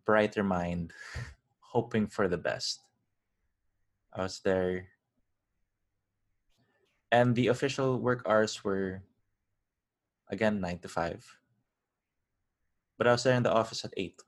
brighter 0.06 0.44
mind, 0.44 0.94
hoping 1.60 2.08
for 2.08 2.28
the 2.28 2.38
best. 2.38 2.80
I 4.14 4.24
was 4.24 4.40
there. 4.44 4.90
And 7.12 7.36
the 7.36 7.48
official 7.48 8.00
work 8.00 8.24
hours 8.28 8.64
were 8.64 9.04
again 10.30 10.62
9 10.62 10.80
to 10.80 10.88
5. 10.88 11.38
But 12.98 13.08
I 13.08 13.12
was 13.14 13.24
there 13.24 13.36
in 13.36 13.44
the 13.44 13.52
office 13.52 13.84
at 13.84 13.94
8, 13.98 14.22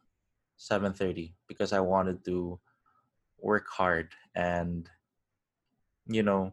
7:30 0.57 1.35
because 1.47 1.71
I 1.71 1.79
wanted 1.79 2.25
to 2.25 2.59
work 3.39 3.67
hard 3.69 4.15
and 4.35 4.89
you 6.07 6.23
know, 6.23 6.51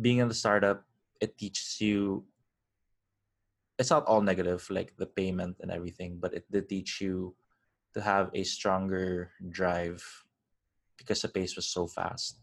being 0.00 0.18
in 0.18 0.28
the 0.28 0.34
startup, 0.34 0.84
it 1.20 1.38
teaches 1.38 1.80
you 1.80 2.24
it's 3.78 3.90
not 3.90 4.06
all 4.06 4.20
negative 4.20 4.66
like 4.70 4.94
the 4.96 5.06
payment 5.06 5.56
and 5.60 5.70
everything, 5.70 6.18
but 6.20 6.34
it 6.34 6.46
did 6.50 6.68
teach 6.68 7.00
you 7.00 7.34
to 7.94 8.00
have 8.00 8.30
a 8.34 8.44
stronger 8.44 9.30
drive 9.48 10.02
because 10.96 11.22
the 11.22 11.28
pace 11.28 11.56
was 11.56 11.66
so 11.66 11.86
fast. 11.86 12.38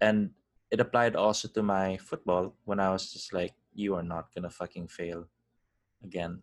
And 0.00 0.30
it 0.70 0.80
applied 0.80 1.16
also 1.16 1.48
to 1.48 1.62
my 1.62 1.96
football 1.98 2.54
when 2.64 2.80
I 2.80 2.90
was 2.90 3.12
just 3.12 3.32
like, 3.32 3.54
you 3.74 3.94
are 3.94 4.02
not 4.02 4.34
gonna 4.34 4.50
fucking 4.50 4.88
fail 4.88 5.28
again. 6.02 6.42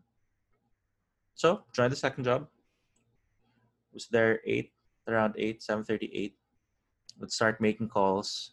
So 1.35 1.63
joined 1.74 1.91
the 1.91 1.97
second 1.97 2.24
job. 2.24 2.47
Was 3.93 4.07
there 4.07 4.39
eight 4.45 4.71
around 5.07 5.35
eight, 5.38 5.62
seven 5.62 5.83
thirty 5.83 6.09
eight. 6.13 6.35
Would 7.19 7.31
start 7.31 7.62
making 7.62 7.89
calls 7.89 8.51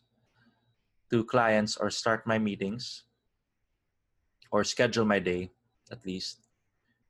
to 1.11 1.25
clients 1.25 1.76
or 1.76 1.90
start 1.90 2.26
my 2.26 2.38
meetings 2.38 3.04
or 4.50 4.62
schedule 4.62 5.04
my 5.04 5.18
day 5.18 5.50
at 5.90 6.06
least. 6.06 6.47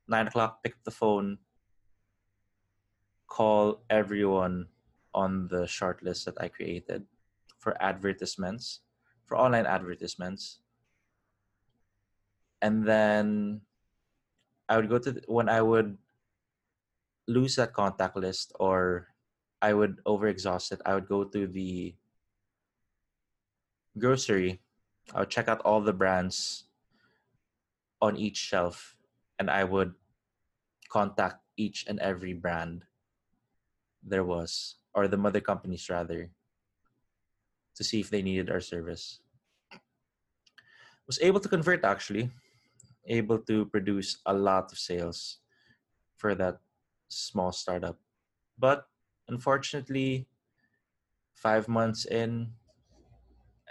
Nine 0.08 0.26
o'clock, 0.26 0.62
pick 0.62 0.72
up 0.72 0.84
the 0.84 0.90
phone, 0.90 1.38
call 3.28 3.82
everyone 3.90 4.66
on 5.14 5.46
the 5.48 5.66
short 5.66 6.02
list 6.02 6.24
that 6.24 6.40
I 6.40 6.48
created 6.48 7.04
for 7.62 7.78
advertisements, 7.78 8.82
for 9.24 9.38
online 9.38 9.66
advertisements. 9.66 10.58
And 12.60 12.82
then 12.82 13.62
I 14.68 14.76
would 14.76 14.90
go 14.90 14.98
to 14.98 15.12
the, 15.12 15.22
when 15.30 15.48
I 15.48 15.62
would 15.62 15.96
lose 17.28 17.54
that 17.56 17.72
contact 17.72 18.18
list 18.18 18.52
or 18.58 19.06
I 19.62 19.74
would 19.74 20.02
overexhaust 20.02 20.72
it, 20.72 20.82
I 20.84 20.94
would 20.94 21.06
go 21.06 21.22
to 21.22 21.46
the 21.46 21.94
grocery. 23.96 24.60
I 25.14 25.20
would 25.20 25.30
check 25.30 25.46
out 25.46 25.62
all 25.62 25.80
the 25.80 25.94
brands 25.94 26.64
on 28.02 28.16
each 28.16 28.36
shelf 28.36 28.96
and 29.38 29.48
I 29.48 29.62
would 29.62 29.94
contact 30.90 31.46
each 31.56 31.86
and 31.86 32.00
every 32.00 32.34
brand 32.34 32.84
there 34.02 34.24
was, 34.24 34.82
or 34.94 35.06
the 35.06 35.16
mother 35.16 35.40
companies 35.40 35.88
rather, 35.88 36.30
to 37.82 37.88
see 37.88 37.98
if 37.98 38.10
they 38.10 38.22
needed 38.22 38.46
our 38.46 38.62
service. 38.62 39.18
Was 41.10 41.18
able 41.20 41.40
to 41.40 41.50
convert 41.50 41.84
actually, 41.84 42.30
able 43.10 43.38
to 43.50 43.66
produce 43.66 44.22
a 44.24 44.32
lot 44.32 44.70
of 44.70 44.78
sales 44.78 45.42
for 46.16 46.38
that 46.38 46.62
small 47.08 47.50
startup. 47.50 47.98
But 48.56 48.86
unfortunately, 49.26 50.30
five 51.34 51.66
months 51.66 52.06
in, 52.06 52.54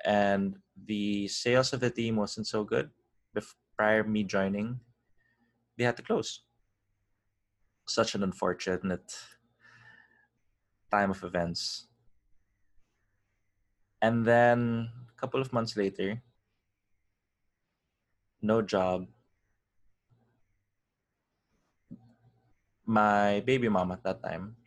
and 0.04 0.60
the 0.76 1.30
sales 1.30 1.71
of 1.71 1.80
the 1.80 1.89
team 1.89 2.17
wasn't 2.17 2.47
so 2.47 2.65
good 2.65 2.91
prior 3.82 4.04
me 4.04 4.24
joining, 4.24 4.80
they 5.76 5.84
had 5.84 5.97
to 5.97 6.04
close. 6.04 6.45
Such 7.88 8.13
an 8.13 8.21
unfortunate 8.21 9.17
time 10.91 11.10
of 11.10 11.24
events. 11.24 11.88
And 14.01 14.25
then 14.25 14.89
a 14.89 15.19
couple 15.19 15.39
of 15.39 15.53
months 15.53 15.77
later, 15.77 16.21
no 18.41 18.61
job. 18.61 19.05
My 22.85 23.41
baby 23.45 23.69
mom 23.69 23.91
at 23.93 24.03
that 24.03 24.23
time, 24.23 24.57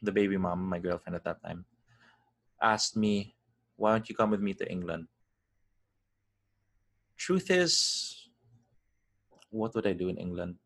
the 0.00 0.12
baby 0.12 0.38
mom, 0.38 0.62
my 0.64 0.78
girlfriend 0.78 1.16
at 1.16 1.24
that 1.24 1.42
time, 1.42 1.66
asked 2.62 2.96
me, 2.96 3.34
Why 3.76 3.92
don't 3.92 4.08
you 4.08 4.14
come 4.14 4.30
with 4.30 4.40
me 4.40 4.54
to 4.54 4.70
England? 4.70 5.08
Truth 7.18 7.50
is, 7.50 8.28
what 9.50 9.74
would 9.74 9.86
I 9.86 9.92
do 9.92 10.08
in 10.08 10.18
England? 10.18 10.56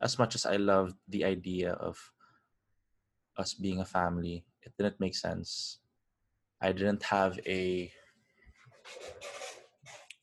As 0.00 0.18
much 0.18 0.34
as 0.34 0.46
I 0.46 0.56
loved 0.56 0.96
the 1.08 1.24
idea 1.24 1.72
of 1.72 2.00
us 3.36 3.54
being 3.54 3.80
a 3.80 3.84
family, 3.84 4.44
it 4.62 4.72
didn't 4.76 5.00
make 5.00 5.14
sense. 5.14 5.81
I 6.62 6.70
didn't 6.70 7.02
have 7.02 7.40
a 7.44 7.90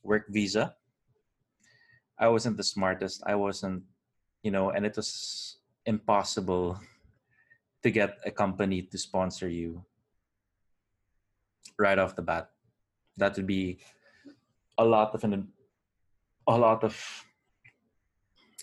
work 0.02 0.25
visa. 0.30 0.73
I 2.17 2.30
wasn't 2.30 2.56
the 2.56 2.63
smartest. 2.63 3.21
I 3.28 3.36
wasn't, 3.36 3.84
you 4.41 4.52
know, 4.52 4.71
and 4.71 4.86
it 4.86 4.95
was 4.95 5.60
impossible 5.86 6.80
to 7.84 7.91
get 7.91 8.19
a 8.25 8.32
company 8.32 8.84
to 8.84 8.97
sponsor 8.97 9.49
you 9.49 9.84
right 11.78 11.99
off 11.99 12.15
the 12.15 12.21
bat. 12.21 12.52
That 13.17 13.36
would 13.36 13.47
be 13.47 13.80
a 14.78 14.86
lot 14.86 15.13
of 15.13 15.23
an 15.23 15.47
a 16.47 16.58
lot 16.58 16.84
of 16.84 16.95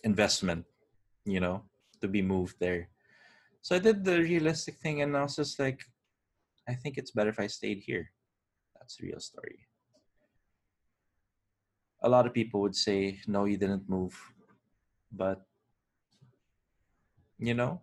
investment, 0.03 0.65
you 1.25 1.41
know, 1.41 1.63
to 2.01 2.09
be 2.09 2.23
moved 2.23 2.57
there. 2.59 2.89
So 3.61 3.77
I 3.77 3.79
did 3.79 4.05
the 4.05 4.21
realistic 4.21 4.77
thing 4.77 5.03
and 5.03 5.17
I 5.17 5.23
was 5.23 5.37
just 5.37 5.59
like, 5.59 5.85
I 6.69 6.75
think 6.75 6.99
it's 6.99 7.13
better 7.13 7.31
if 7.31 7.39
I 7.39 7.47
stayed 7.47 7.79
here. 7.79 8.11
That's 8.75 8.97
the 8.97 9.07
real 9.07 9.21
story. 9.21 9.67
A 12.03 12.09
lot 12.09 12.27
of 12.27 12.35
people 12.35 12.61
would 12.61 12.75
say, 12.75 13.21
no, 13.27 13.45
you 13.45 13.57
didn't 13.57 13.89
move. 13.89 14.15
But, 15.13 15.47
you 17.39 17.55
know, 17.55 17.81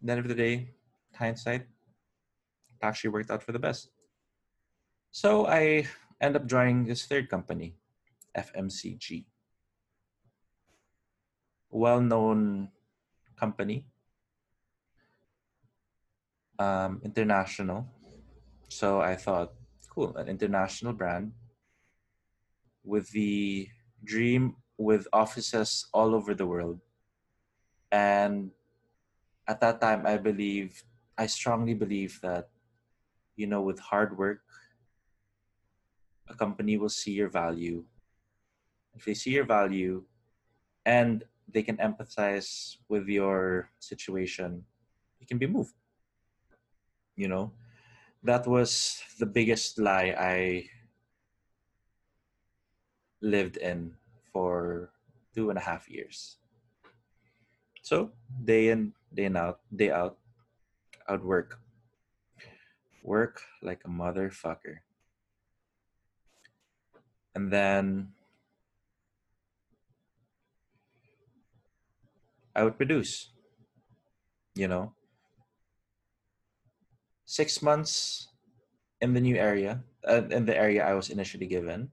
at 0.00 0.06
the 0.06 0.12
end 0.12 0.20
of 0.20 0.28
the 0.28 0.34
day, 0.34 0.70
hindsight, 1.14 1.62
it 1.62 2.82
actually 2.82 3.10
worked 3.10 3.30
out 3.30 3.42
for 3.42 3.52
the 3.52 3.58
best. 3.58 3.90
So 5.10 5.46
I 5.46 5.86
end 6.20 6.36
up 6.36 6.46
joining 6.46 6.84
this 6.84 7.06
third 7.06 7.28
company, 7.28 7.76
FMCG. 8.36 9.26
Well 11.70 12.00
known 12.00 12.70
company 13.36 13.86
um, 16.58 17.00
international. 17.04 17.86
So 18.68 19.00
I 19.00 19.16
thought, 19.16 19.52
cool, 19.90 20.16
an 20.16 20.28
international 20.28 20.92
brand 20.92 21.32
with 22.84 23.10
the 23.10 23.68
dream 24.04 24.56
with 24.76 25.08
offices 25.12 25.86
all 25.92 26.14
over 26.14 26.34
the 26.34 26.46
world. 26.46 26.80
And 27.90 28.50
at 29.46 29.60
that 29.60 29.80
time, 29.80 30.06
I 30.06 30.18
believe, 30.18 30.84
I 31.16 31.26
strongly 31.26 31.74
believe 31.74 32.20
that, 32.22 32.50
you 33.36 33.46
know, 33.46 33.62
with 33.62 33.78
hard 33.78 34.16
work, 34.16 34.42
a 36.28 36.34
company 36.34 36.76
will 36.76 36.90
see 36.92 37.12
your 37.12 37.30
value. 37.30 37.84
If 38.94 39.04
they 39.04 39.14
see 39.14 39.30
your 39.30 39.46
value 39.46 40.04
and 40.84 41.24
they 41.48 41.62
can 41.62 41.78
empathize 41.78 42.76
with 42.88 43.08
your 43.08 43.70
situation, 43.80 44.64
you 45.20 45.26
can 45.26 45.38
be 45.38 45.46
moved 45.46 45.74
you 47.18 47.26
know 47.26 47.50
that 48.22 48.46
was 48.46 49.02
the 49.18 49.26
biggest 49.26 49.78
lie 49.78 50.14
i 50.18 50.64
lived 53.20 53.56
in 53.56 53.94
for 54.32 54.90
two 55.34 55.50
and 55.50 55.58
a 55.58 55.62
half 55.62 55.88
years. 55.88 56.36
So 57.82 58.10
day 58.44 58.68
in, 58.68 58.92
day 59.14 59.24
in 59.24 59.36
out, 59.36 59.60
day 59.74 59.90
out, 59.90 60.18
I 61.06 61.12
would 61.12 61.24
work. 61.24 61.58
Work 63.02 63.42
like 63.62 63.82
a 63.84 63.88
motherfucker. 63.88 64.82
And 67.34 67.50
then 67.52 68.12
I 72.54 72.64
would 72.64 72.76
produce. 72.76 73.30
You 74.54 74.66
know, 74.66 74.92
six 77.28 77.60
months 77.60 78.32
in 79.04 79.12
the 79.12 79.20
new 79.20 79.36
area, 79.36 79.84
uh, 80.08 80.24
in 80.32 80.48
the 80.48 80.56
area 80.56 80.80
I 80.80 80.96
was 80.96 81.12
initially 81.12 81.44
given. 81.44 81.92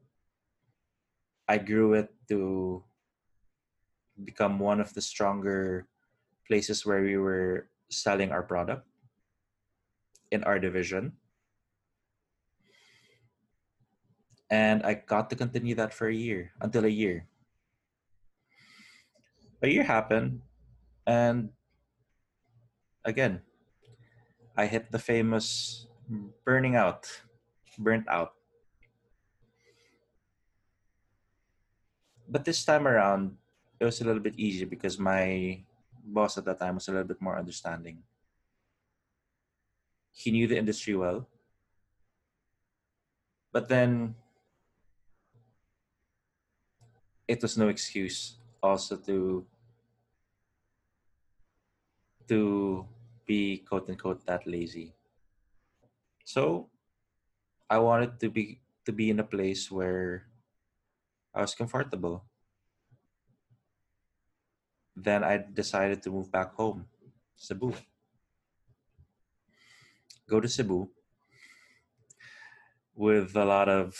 I 1.45 1.59
grew 1.59 1.93
it 1.93 2.07
to 2.31 2.81
become 4.23 4.57
one 4.59 4.79
of 4.79 4.95
the 4.95 5.03
stronger 5.03 5.91
places 6.47 6.85
where 6.87 7.03
we 7.03 7.17
were 7.19 7.67
selling 7.91 8.31
our 8.31 8.41
product 8.47 8.87
in 10.31 10.41
our 10.47 10.57
division. 10.57 11.11
And 14.49 14.87
I 14.87 15.03
got 15.03 15.29
to 15.31 15.35
continue 15.35 15.75
that 15.75 15.93
for 15.93 16.07
a 16.07 16.15
year, 16.15 16.55
until 16.61 16.85
a 16.85 16.95
year. 16.95 17.27
A 19.61 19.67
year 19.67 19.83
happened, 19.83 20.39
and 21.05 21.49
again, 23.03 23.41
I 24.57 24.67
hit 24.67 24.91
the 24.91 24.99
famous 24.99 25.85
burning 26.45 26.75
out, 26.75 27.07
burnt 27.77 28.07
out. 28.07 28.33
But 32.27 32.45
this 32.45 32.63
time 32.63 32.87
around, 32.87 33.37
it 33.79 33.85
was 33.85 34.01
a 34.01 34.05
little 34.05 34.21
bit 34.21 34.39
easier 34.39 34.65
because 34.65 34.97
my 34.97 35.61
boss 36.03 36.37
at 36.37 36.45
that 36.45 36.59
time 36.59 36.75
was 36.75 36.87
a 36.87 36.91
little 36.91 37.07
bit 37.07 37.21
more 37.21 37.37
understanding. 37.37 38.03
He 40.13 40.31
knew 40.31 40.47
the 40.47 40.57
industry 40.57 40.95
well. 40.95 41.27
But 43.51 43.67
then 43.67 44.15
it 47.27 47.41
was 47.41 47.57
no 47.57 47.67
excuse 47.67 48.37
also 48.61 48.95
to 48.97 49.45
to 52.27 52.87
be 53.25 53.63
quote 53.67 53.89
unquote 53.89 54.25
that 54.25 54.45
lazy. 54.47 54.93
So 56.23 56.69
I 57.69 57.79
wanted 57.79 58.19
to 58.19 58.29
be 58.29 58.61
to 58.85 58.91
be 58.91 59.09
in 59.09 59.19
a 59.19 59.23
place 59.25 59.71
where 59.71 60.27
I 61.33 61.41
was 61.41 61.55
comfortable. 61.55 62.23
Then 64.95 65.23
I 65.23 65.43
decided 65.43 66.01
to 66.03 66.09
move 66.09 66.31
back 66.31 66.53
home, 66.55 66.85
Cebu. 67.35 67.73
Go 70.29 70.39
to 70.39 70.47
Cebu 70.47 70.89
with 72.95 73.35
a 73.35 73.43
lot 73.43 73.67
of 73.67 73.93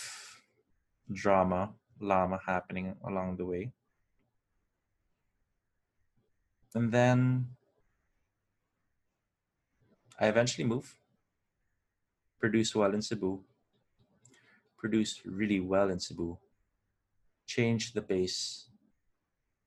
drama, 1.12 1.74
llama 2.00 2.40
happening 2.46 2.96
along 3.04 3.36
the 3.36 3.44
way. 3.44 3.72
And 6.74 6.90
then 6.92 7.55
I 10.18 10.28
eventually 10.28 10.66
moved, 10.66 10.94
produced 12.40 12.74
well 12.74 12.94
in 12.94 13.02
Cebu, 13.02 13.40
produced 14.78 15.20
really 15.26 15.60
well 15.60 15.90
in 15.90 16.00
Cebu, 16.00 16.38
changed 17.46 17.94
the 17.94 18.00
pace, 18.00 18.70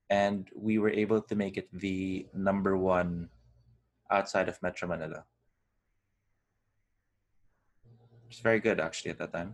and 0.10 0.50
we 0.56 0.80
were 0.80 0.90
able 0.90 1.22
to 1.22 1.36
make 1.36 1.56
it 1.58 1.70
the 1.72 2.26
number 2.34 2.76
one 2.76 3.30
outside 4.10 4.50
of 4.50 4.62
Metro 4.64 4.88
Manila. 4.88 5.24
It's 8.30 8.40
very 8.40 8.60
good 8.60 8.80
actually 8.80 9.12
at 9.12 9.20
that 9.20 9.34
time. 9.34 9.54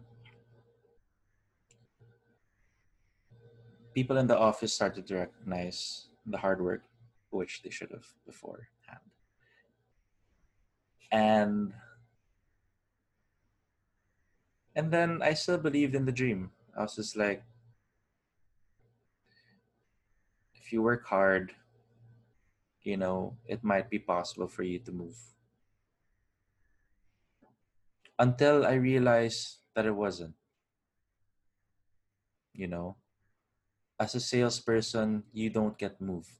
People 3.93 4.17
in 4.17 4.27
the 4.27 4.37
office 4.37 4.73
started 4.73 5.07
to 5.07 5.15
recognize 5.15 6.07
the 6.25 6.37
hard 6.37 6.61
work, 6.61 6.83
which 7.31 7.63
they 7.63 7.69
should 7.69 7.91
have 7.91 8.07
beforehand 8.25 8.74
and 11.15 11.71
and 14.75 14.91
then 14.91 15.21
I 15.23 15.33
still 15.33 15.57
believed 15.57 15.95
in 15.95 16.03
the 16.03 16.11
dream. 16.11 16.51
I 16.75 16.83
was 16.83 16.99
just 16.99 17.15
like, 17.15 17.41
if 20.53 20.73
you 20.73 20.83
work 20.83 21.07
hard, 21.07 21.55
you 22.83 22.97
know, 22.97 23.37
it 23.47 23.63
might 23.63 23.89
be 23.89 23.99
possible 23.99 24.49
for 24.49 24.63
you 24.63 24.79
to 24.79 24.91
move. 24.91 25.15
Until 28.19 28.65
I 28.65 28.73
realized 28.73 29.63
that 29.75 29.85
it 29.85 29.95
wasn't. 29.95 30.35
You 32.51 32.67
know, 32.67 32.95
as 33.99 34.15
a 34.15 34.19
salesperson, 34.19 35.23
you 35.31 35.49
don't 35.49 35.77
get 35.77 35.99
moved 35.99 36.31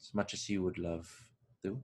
as 0.00 0.14
much 0.14 0.34
as 0.34 0.48
you 0.48 0.62
would 0.62 0.78
love 0.78 1.06
to 1.62 1.82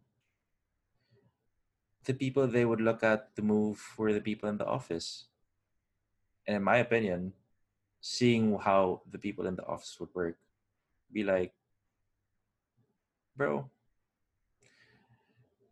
the 2.04 2.14
people 2.14 2.46
they 2.46 2.64
would 2.64 2.80
look 2.80 3.02
at 3.02 3.34
to 3.36 3.42
move 3.42 3.80
were 3.96 4.12
the 4.12 4.20
people 4.20 4.48
in 4.48 4.58
the 4.58 4.66
office. 4.66 5.26
And 6.46 6.56
in 6.56 6.62
my 6.62 6.76
opinion, 6.76 7.32
seeing 8.00 8.58
how 8.58 9.02
the 9.10 9.18
people 9.18 9.46
in 9.46 9.56
the 9.56 9.66
office 9.66 9.96
would 9.98 10.10
work, 10.14 10.36
be 11.12 11.24
like, 11.24 11.52
bro, 13.36 13.70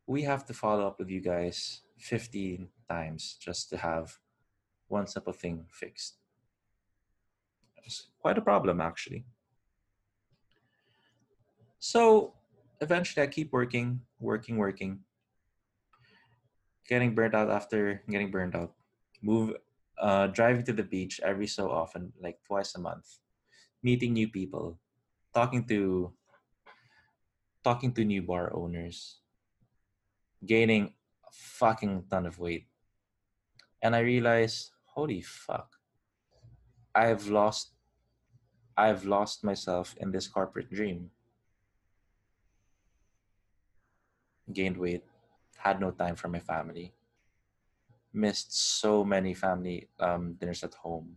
we 0.06 0.22
have 0.22 0.44
to 0.46 0.54
follow 0.54 0.86
up 0.86 0.98
with 0.98 1.10
you 1.10 1.20
guys 1.20 1.82
15 1.98 2.68
times 2.88 3.36
just 3.40 3.70
to 3.70 3.76
have 3.76 4.18
one 4.88 5.06
simple 5.06 5.32
thing 5.32 5.66
fixed. 5.70 6.16
It's 7.84 8.08
quite 8.20 8.38
a 8.38 8.42
problem, 8.42 8.80
actually. 8.80 9.24
So 11.78 12.34
eventually, 12.80 13.24
I 13.24 13.26
keep 13.26 13.52
working, 13.52 14.00
working, 14.20 14.56
working 14.56 15.00
getting 16.88 17.14
burnt 17.14 17.34
out 17.34 17.50
after 17.50 18.02
getting 18.08 18.30
burnt 18.30 18.54
out. 18.54 18.72
Move, 19.22 19.54
uh, 19.98 20.26
driving 20.28 20.64
to 20.64 20.72
the 20.72 20.82
beach 20.82 21.20
every 21.22 21.46
so 21.46 21.70
often, 21.70 22.12
like 22.20 22.38
twice 22.46 22.74
a 22.74 22.80
month, 22.80 23.18
meeting 23.82 24.12
new 24.12 24.28
people, 24.28 24.78
talking 25.34 25.64
to, 25.66 26.12
talking 27.62 27.92
to 27.94 28.04
new 28.04 28.22
bar 28.22 28.50
owners, 28.54 29.20
gaining 30.44 30.92
a 31.22 31.32
fucking 31.32 32.04
ton 32.10 32.26
of 32.26 32.38
weight, 32.38 32.66
and 33.80 33.94
I 33.94 34.00
realized, 34.00 34.72
holy 34.84 35.22
fuck, 35.22 35.78
I've 36.94 37.28
lost, 37.28 37.72
I've 38.76 39.04
lost 39.04 39.44
myself 39.44 39.94
in 39.98 40.10
this 40.10 40.26
corporate 40.26 40.70
dream. 40.70 41.10
Gained 44.52 44.76
weight 44.76 45.04
had 45.62 45.80
no 45.80 45.92
time 45.92 46.16
for 46.16 46.26
my 46.26 46.40
family. 46.40 46.92
Missed 48.12 48.52
so 48.52 49.04
many 49.04 49.32
family 49.32 49.88
um, 50.00 50.34
dinners 50.34 50.64
at 50.64 50.74
home, 50.74 51.16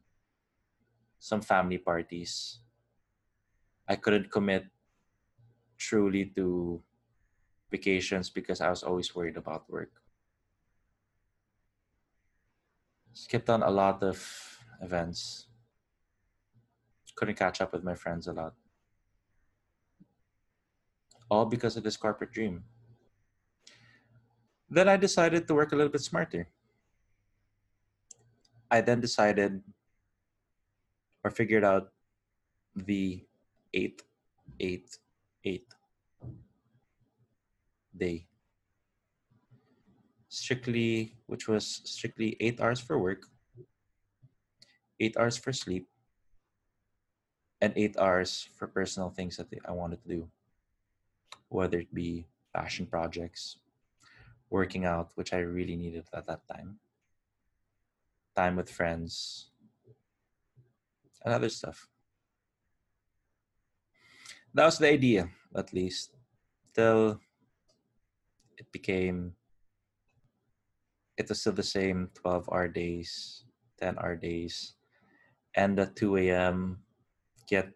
some 1.19 1.41
family 1.41 1.77
parties. 1.77 2.60
I 3.88 3.95
couldn't 3.95 4.31
commit 4.31 4.67
truly 5.77 6.25
to 6.38 6.81
vacations 7.71 8.29
because 8.29 8.62
I 8.62 8.69
was 8.69 8.84
always 8.84 9.13
worried 9.15 9.36
about 9.36 9.69
work. 9.69 9.91
Skipped 13.13 13.49
on 13.49 13.63
a 13.63 13.71
lot 13.71 14.03
of 14.03 14.21
events. 14.81 15.47
Couldn't 17.15 17.36
catch 17.36 17.62
up 17.62 17.73
with 17.73 17.84
my 17.84 17.95
friends 17.95 18.27
a 18.27 18.34
lot. 18.34 18.53
All 21.29 21.45
because 21.45 21.75
of 21.77 21.84
this 21.84 21.97
corporate 21.97 22.31
dream. 22.31 22.63
Then 24.69 24.89
I 24.89 24.97
decided 24.97 25.47
to 25.47 25.54
work 25.54 25.71
a 25.71 25.75
little 25.75 25.91
bit 25.91 26.01
smarter. 26.01 26.47
I 28.69 28.82
then 28.82 28.99
decided 28.99 29.62
or 31.23 31.32
figured 31.32 31.63
out 31.63 31.91
the 32.75 33.23
eight, 33.73 34.01
eight, 34.60 34.97
eight 35.43 35.67
day. 37.95 38.28
Strictly, 40.30 41.15
which 41.28 41.47
was 41.47 41.82
strictly 41.86 42.36
eight 42.39 42.60
hours 42.60 42.80
for 42.80 42.99
work, 42.99 43.25
eight 44.99 45.15
hours 45.17 45.38
for 45.38 45.54
sleep, 45.54 45.88
and 47.62 47.71
eight 47.75 47.97
hours 47.97 48.49
for 48.56 48.67
personal 48.67 49.10
things 49.10 49.38
that 49.38 49.47
I 49.65 49.71
wanted 49.71 50.04
to 50.04 50.10
do, 50.10 50.28
whether 51.49 51.80
it 51.80 51.93
be 51.93 52.25
passion 52.54 52.86
projects, 52.86 53.58
working 54.49 54.86
out, 54.86 55.12
which 55.15 55.34
I 55.34 55.39
really 55.39 55.75
needed 55.75 56.05
at 56.13 56.27
that 56.27 56.47
time, 56.47 56.79
time 58.36 58.55
with 58.55 58.69
friends, 58.69 59.49
and 61.23 61.34
other 61.34 61.49
stuff. 61.49 61.88
That 64.53 64.65
was 64.65 64.77
the 64.77 64.89
idea, 64.89 65.29
at 65.55 65.73
least, 65.73 66.15
till 66.73 67.19
it 68.58 68.71
became. 68.71 69.36
It 71.17 71.27
was 71.27 71.41
still 71.41 71.53
the 71.53 71.63
same 71.63 72.12
12 72.13 72.49
hour 72.51 72.67
days, 72.67 73.43
10 73.79 73.97
hour 73.99 74.15
days, 74.15 74.75
and 75.55 75.79
at 75.79 75.95
2 75.95 76.17
a.m. 76.17 76.84
get 77.47 77.71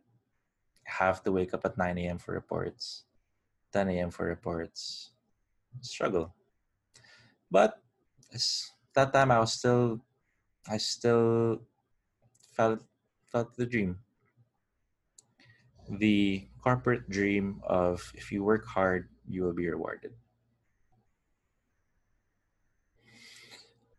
have 0.84 1.24
to 1.24 1.32
wake 1.32 1.54
up 1.54 1.66
at 1.66 1.78
9 1.78 1.98
a.m. 1.98 2.18
for 2.18 2.34
reports, 2.34 3.06
10 3.74 3.90
a.m. 3.90 4.12
for 4.12 4.26
reports. 4.26 5.12
Struggle. 5.82 6.34
But 7.52 7.82
that 8.94 9.14
time 9.14 9.32
I 9.32 9.40
was 9.40 9.54
still, 9.54 10.02
I 10.68 10.78
still 10.78 11.62
felt 12.54 12.82
felt 13.26 13.56
the 13.58 13.66
dream. 13.66 14.00
The 15.90 16.48
corporate 16.62 17.10
dream 17.10 17.62
of 17.66 18.14
if 18.14 18.32
you 18.32 18.44
work 18.44 18.66
hard, 18.68 19.10
you 19.28 19.44
will 19.44 19.54
be 19.54 19.68
rewarded. 19.68 20.14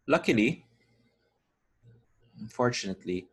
Luckily, 0.07 0.65
unfortunately, 2.39 3.29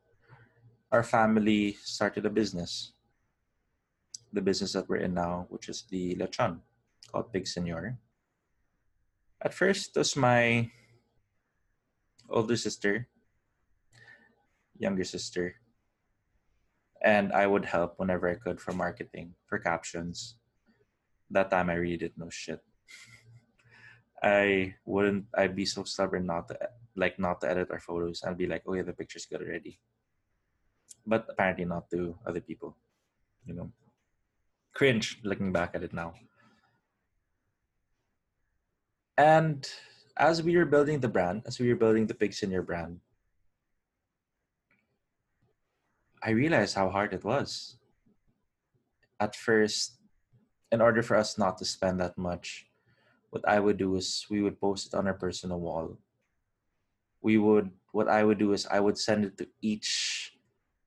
our 0.91 1.03
family 1.03 1.77
started 1.83 2.25
a 2.25 2.29
business. 2.29 2.93
The 4.33 4.41
business 4.41 4.73
that 4.73 4.89
we're 4.89 4.97
in 4.97 5.13
now, 5.13 5.45
which 5.49 5.69
is 5.69 5.83
the 5.89 6.15
lechon 6.15 6.61
called 7.11 7.31
Pig 7.33 7.47
Senor. 7.47 7.97
At 9.41 9.53
first, 9.53 9.93
it 9.95 9.99
was 9.99 10.15
my 10.15 10.71
older 12.29 12.57
sister, 12.57 13.07
younger 14.77 15.03
sister, 15.03 15.55
and 17.01 17.31
I 17.31 17.45
would 17.45 17.65
help 17.65 17.99
whenever 17.99 18.27
I 18.29 18.35
could 18.41 18.59
for 18.59 18.73
marketing, 18.73 19.35
for 19.45 19.59
captions. 19.59 20.37
That 21.29 21.51
time 21.51 21.69
I 21.69 21.75
really 21.75 21.97
didn't 21.97 22.17
know 22.17 22.29
shit. 22.33 22.61
I 24.23 24.73
wouldn't. 24.85 25.25
I'd 25.37 25.55
be 25.55 25.65
so 25.65 25.83
stubborn 25.83 26.25
not 26.25 26.47
to 26.49 26.57
like 26.95 27.19
not 27.19 27.41
to 27.41 27.49
edit 27.49 27.69
our 27.69 27.79
photos. 27.79 28.23
I'd 28.25 28.41
be 28.41 28.47
like, 28.49 28.63
"Oh 28.65 28.73
yeah, 28.73 28.81
the 28.89 28.97
picture's 28.97 29.29
good 29.29 29.45
already," 29.45 29.77
but 31.05 31.29
apparently 31.29 31.65
not 31.65 31.91
to 31.91 32.17
other 32.25 32.41
people. 32.41 32.75
You 33.45 33.53
know, 33.53 33.69
cringe 34.73 35.21
looking 35.21 35.53
back 35.53 35.75
at 35.75 35.83
it 35.83 35.93
now. 35.93 36.17
And 39.17 39.67
as 40.15 40.43
we 40.43 40.55
were 40.55 40.65
building 40.65 40.99
the 40.99 41.09
brand, 41.09 41.41
as 41.45 41.59
we 41.59 41.69
were 41.69 41.75
building 41.75 42.05
the 42.05 42.13
Pig 42.13 42.33
Senor 42.33 42.61
brand, 42.61 42.99
I 46.21 46.31
realized 46.31 46.75
how 46.75 46.89
hard 46.89 47.13
it 47.13 47.23
was. 47.23 47.77
At 49.19 49.35
first, 49.35 49.97
in 50.71 50.81
order 50.81 51.01
for 51.01 51.17
us 51.17 51.37
not 51.37 51.57
to 51.57 51.65
spend 51.65 51.99
that 51.99 52.17
much, 52.17 52.67
what 53.31 53.47
I 53.47 53.59
would 53.59 53.77
do 53.77 53.95
is 53.95 54.25
we 54.29 54.41
would 54.41 54.61
post 54.61 54.87
it 54.87 54.97
on 54.97 55.07
our 55.07 55.13
personal 55.13 55.59
wall. 55.59 55.97
We 57.21 57.37
would, 57.37 57.71
what 57.91 58.07
I 58.07 58.23
would 58.23 58.37
do 58.37 58.53
is 58.53 58.67
I 58.69 58.79
would 58.79 58.97
send 58.97 59.25
it 59.25 59.37
to 59.39 59.47
each 59.61 60.37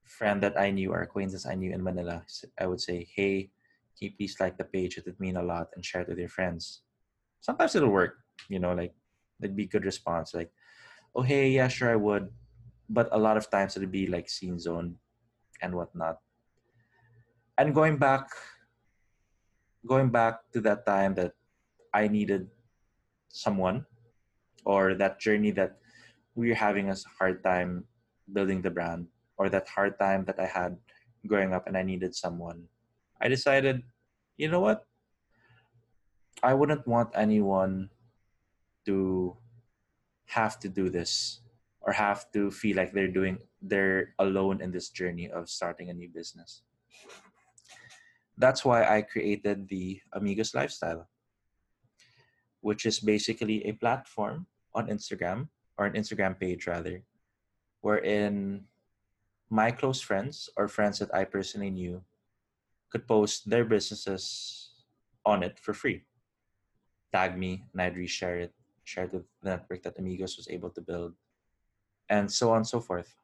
friend 0.04 0.40
that 0.42 0.58
I 0.58 0.70
knew 0.70 0.92
or 0.92 1.02
acquaintance 1.02 1.46
I 1.46 1.54
knew 1.54 1.72
in 1.72 1.82
Manila. 1.82 2.24
I 2.58 2.66
would 2.66 2.80
say, 2.80 3.08
hey, 3.14 3.50
can 3.98 4.08
you 4.08 4.12
please 4.16 4.36
like 4.38 4.56
the 4.56 4.64
page? 4.64 4.98
It 4.98 5.06
would 5.06 5.18
mean 5.18 5.36
a 5.36 5.42
lot 5.42 5.70
and 5.74 5.84
share 5.84 6.02
it 6.02 6.08
with 6.08 6.18
your 6.18 6.28
friends. 6.28 6.82
Sometimes 7.40 7.74
it'll 7.74 7.88
work, 7.88 8.19
you 8.48 8.58
know, 8.58 8.72
like 8.72 8.94
it'd 9.42 9.56
be 9.56 9.66
good 9.66 9.84
response. 9.84 10.34
Like, 10.34 10.50
oh, 11.14 11.22
hey, 11.22 11.50
yeah, 11.50 11.68
sure, 11.68 11.90
I 11.90 11.96
would. 11.96 12.28
But 12.88 13.08
a 13.12 13.18
lot 13.18 13.36
of 13.36 13.50
times 13.50 13.76
it'd 13.76 13.90
be 13.90 14.06
like 14.06 14.28
scene 14.28 14.58
zone 14.58 14.96
and 15.62 15.74
whatnot. 15.74 16.18
And 17.58 17.74
going 17.74 17.98
back, 17.98 18.28
going 19.86 20.10
back 20.10 20.40
to 20.52 20.60
that 20.62 20.86
time 20.86 21.14
that 21.14 21.32
I 21.92 22.08
needed 22.08 22.48
someone, 23.28 23.86
or 24.64 24.94
that 24.94 25.20
journey 25.20 25.50
that 25.52 25.78
we're 26.34 26.54
having 26.54 26.90
a 26.90 26.96
hard 27.18 27.42
time 27.42 27.84
building 28.32 28.62
the 28.62 28.70
brand, 28.70 29.06
or 29.36 29.48
that 29.48 29.68
hard 29.68 29.98
time 29.98 30.24
that 30.24 30.38
I 30.38 30.46
had 30.46 30.76
growing 31.26 31.52
up 31.52 31.66
and 31.66 31.76
I 31.76 31.82
needed 31.82 32.14
someone, 32.14 32.64
I 33.20 33.28
decided, 33.28 33.82
you 34.36 34.48
know 34.48 34.60
what? 34.60 34.86
I 36.42 36.54
wouldn't 36.54 36.86
want 36.86 37.10
anyone 37.14 37.90
to 38.86 39.36
have 40.26 40.58
to 40.60 40.68
do 40.68 40.88
this 40.88 41.40
or 41.80 41.92
have 41.92 42.30
to 42.32 42.50
feel 42.50 42.76
like 42.76 42.92
they're 42.92 43.10
doing 43.10 43.38
they're 43.62 44.14
alone 44.18 44.60
in 44.60 44.70
this 44.70 44.90
journey 44.90 45.28
of 45.28 45.48
starting 45.48 45.90
a 45.90 45.94
new 45.94 46.08
business. 46.08 46.62
That's 48.38 48.64
why 48.64 48.88
I 48.88 49.02
created 49.02 49.68
the 49.68 50.00
Amigos 50.12 50.54
Lifestyle, 50.54 51.08
which 52.60 52.86
is 52.86 53.00
basically 53.00 53.66
a 53.66 53.72
platform 53.72 54.46
on 54.72 54.88
Instagram 54.88 55.48
or 55.76 55.84
an 55.84 55.92
Instagram 55.92 56.40
page 56.40 56.66
rather, 56.66 57.02
wherein 57.80 58.64
my 59.50 59.70
close 59.70 60.00
friends 60.00 60.48
or 60.56 60.68
friends 60.68 61.00
that 61.00 61.12
I 61.12 61.24
personally 61.24 61.70
knew 61.70 62.00
could 62.88 63.06
post 63.06 63.50
their 63.50 63.64
businesses 63.64 64.70
on 65.26 65.42
it 65.42 65.58
for 65.58 65.74
free. 65.74 66.02
Tag 67.12 67.36
me 67.36 67.64
and 67.72 67.82
I'd 67.82 67.96
reshare 67.96 68.40
it, 68.40 68.54
share 68.90 69.04
it 69.06 69.12
with 69.14 69.26
the 69.42 69.50
network 69.50 69.82
that 69.84 69.98
Amigos 69.98 70.36
was 70.36 70.48
able 70.50 70.70
to 70.70 70.82
build, 70.82 71.14
and 72.08 72.26
so 72.26 72.50
on 72.50 72.58
and 72.58 72.66
so 72.66 72.80
forth 72.80 73.14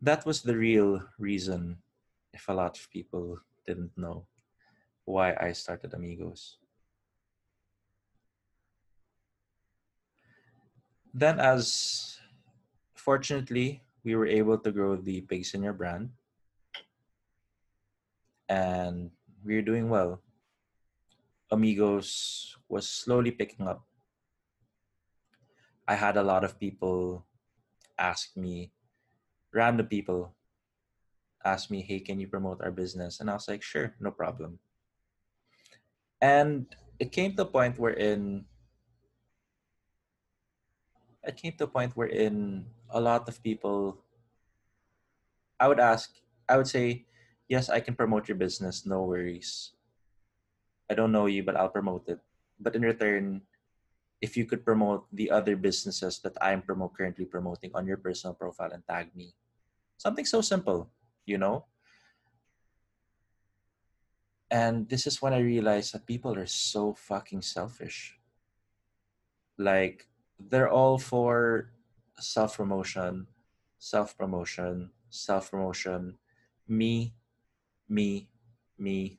that 0.00 0.24
was 0.24 0.42
the 0.42 0.56
real 0.56 1.02
reason 1.18 1.78
if 2.32 2.48
a 2.48 2.52
lot 2.52 2.78
of 2.78 2.90
people 2.90 3.38
didn't 3.66 3.96
know 3.96 4.26
why 5.04 5.34
I 5.40 5.52
started 5.52 5.94
Amigos. 5.94 6.58
Then, 11.12 11.40
as 11.40 12.18
fortunately, 12.94 13.82
we 14.04 14.14
were 14.14 14.26
able 14.26 14.58
to 14.58 14.70
grow 14.70 14.94
the 14.94 15.22
Pig 15.22 15.44
Senor 15.44 15.72
brand, 15.72 16.10
and 18.48 19.10
we 19.44 19.56
are 19.56 19.62
doing 19.62 19.88
well. 19.88 20.20
Amigos 21.50 22.56
was 22.68 22.88
slowly 22.88 23.30
picking 23.30 23.66
up. 23.66 23.84
I 25.86 25.94
had 25.94 26.16
a 26.16 26.22
lot 26.22 26.44
of 26.44 26.60
people 26.60 27.24
ask 27.98 28.36
me 28.36 28.72
random 29.52 29.86
people 29.86 30.34
ask 31.44 31.70
me, 31.70 31.80
hey, 31.80 32.00
can 32.00 32.20
you 32.20 32.26
promote 32.26 32.60
our 32.60 32.70
business? 32.70 33.20
And 33.20 33.30
I 33.30 33.34
was 33.34 33.48
like, 33.48 33.62
sure, 33.62 33.94
no 34.00 34.10
problem. 34.10 34.58
And 36.20 36.66
it 36.98 37.12
came 37.12 37.34
to 37.36 37.42
a 37.42 37.46
point 37.46 37.78
wherein 37.78 38.44
it 41.22 41.36
came 41.36 41.52
to 41.58 41.64
a 41.64 41.68
point 41.70 41.96
wherein 41.96 42.66
a 42.90 43.00
lot 43.00 43.28
of 43.28 43.42
people 43.42 44.02
I 45.60 45.68
would 45.68 45.80
ask, 45.80 46.10
I 46.48 46.56
would 46.56 46.68
say, 46.68 47.06
yes, 47.48 47.68
I 47.68 47.80
can 47.80 47.94
promote 47.94 48.28
your 48.28 48.36
business, 48.36 48.86
no 48.86 49.02
worries. 49.02 49.72
I 50.90 50.94
don't 50.94 51.12
know 51.12 51.26
you, 51.26 51.42
but 51.42 51.56
I'll 51.56 51.68
promote 51.68 52.08
it. 52.08 52.20
But 52.58 52.74
in 52.74 52.82
return, 52.82 53.42
if 54.20 54.36
you 54.36 54.44
could 54.44 54.64
promote 54.64 55.06
the 55.12 55.30
other 55.30 55.54
businesses 55.54 56.18
that 56.20 56.36
I'm 56.40 56.62
promote 56.62 56.94
currently 56.96 57.24
promoting 57.24 57.70
on 57.74 57.86
your 57.86 57.98
personal 57.98 58.34
profile 58.34 58.72
and 58.72 58.82
tag 58.86 59.14
me. 59.14 59.34
Something 59.96 60.24
so 60.24 60.40
simple, 60.40 60.90
you 61.24 61.38
know? 61.38 61.66
And 64.50 64.88
this 64.88 65.06
is 65.06 65.20
when 65.20 65.34
I 65.34 65.38
realized 65.40 65.92
that 65.92 66.06
people 66.06 66.34
are 66.34 66.46
so 66.46 66.94
fucking 66.94 67.42
selfish. 67.42 68.18
Like, 69.58 70.08
they're 70.40 70.70
all 70.70 70.98
for 70.98 71.70
self 72.18 72.56
promotion, 72.56 73.26
self 73.78 74.16
promotion, 74.16 74.90
self 75.10 75.50
promotion, 75.50 76.16
me, 76.66 77.14
me, 77.88 78.28
me. 78.78 79.18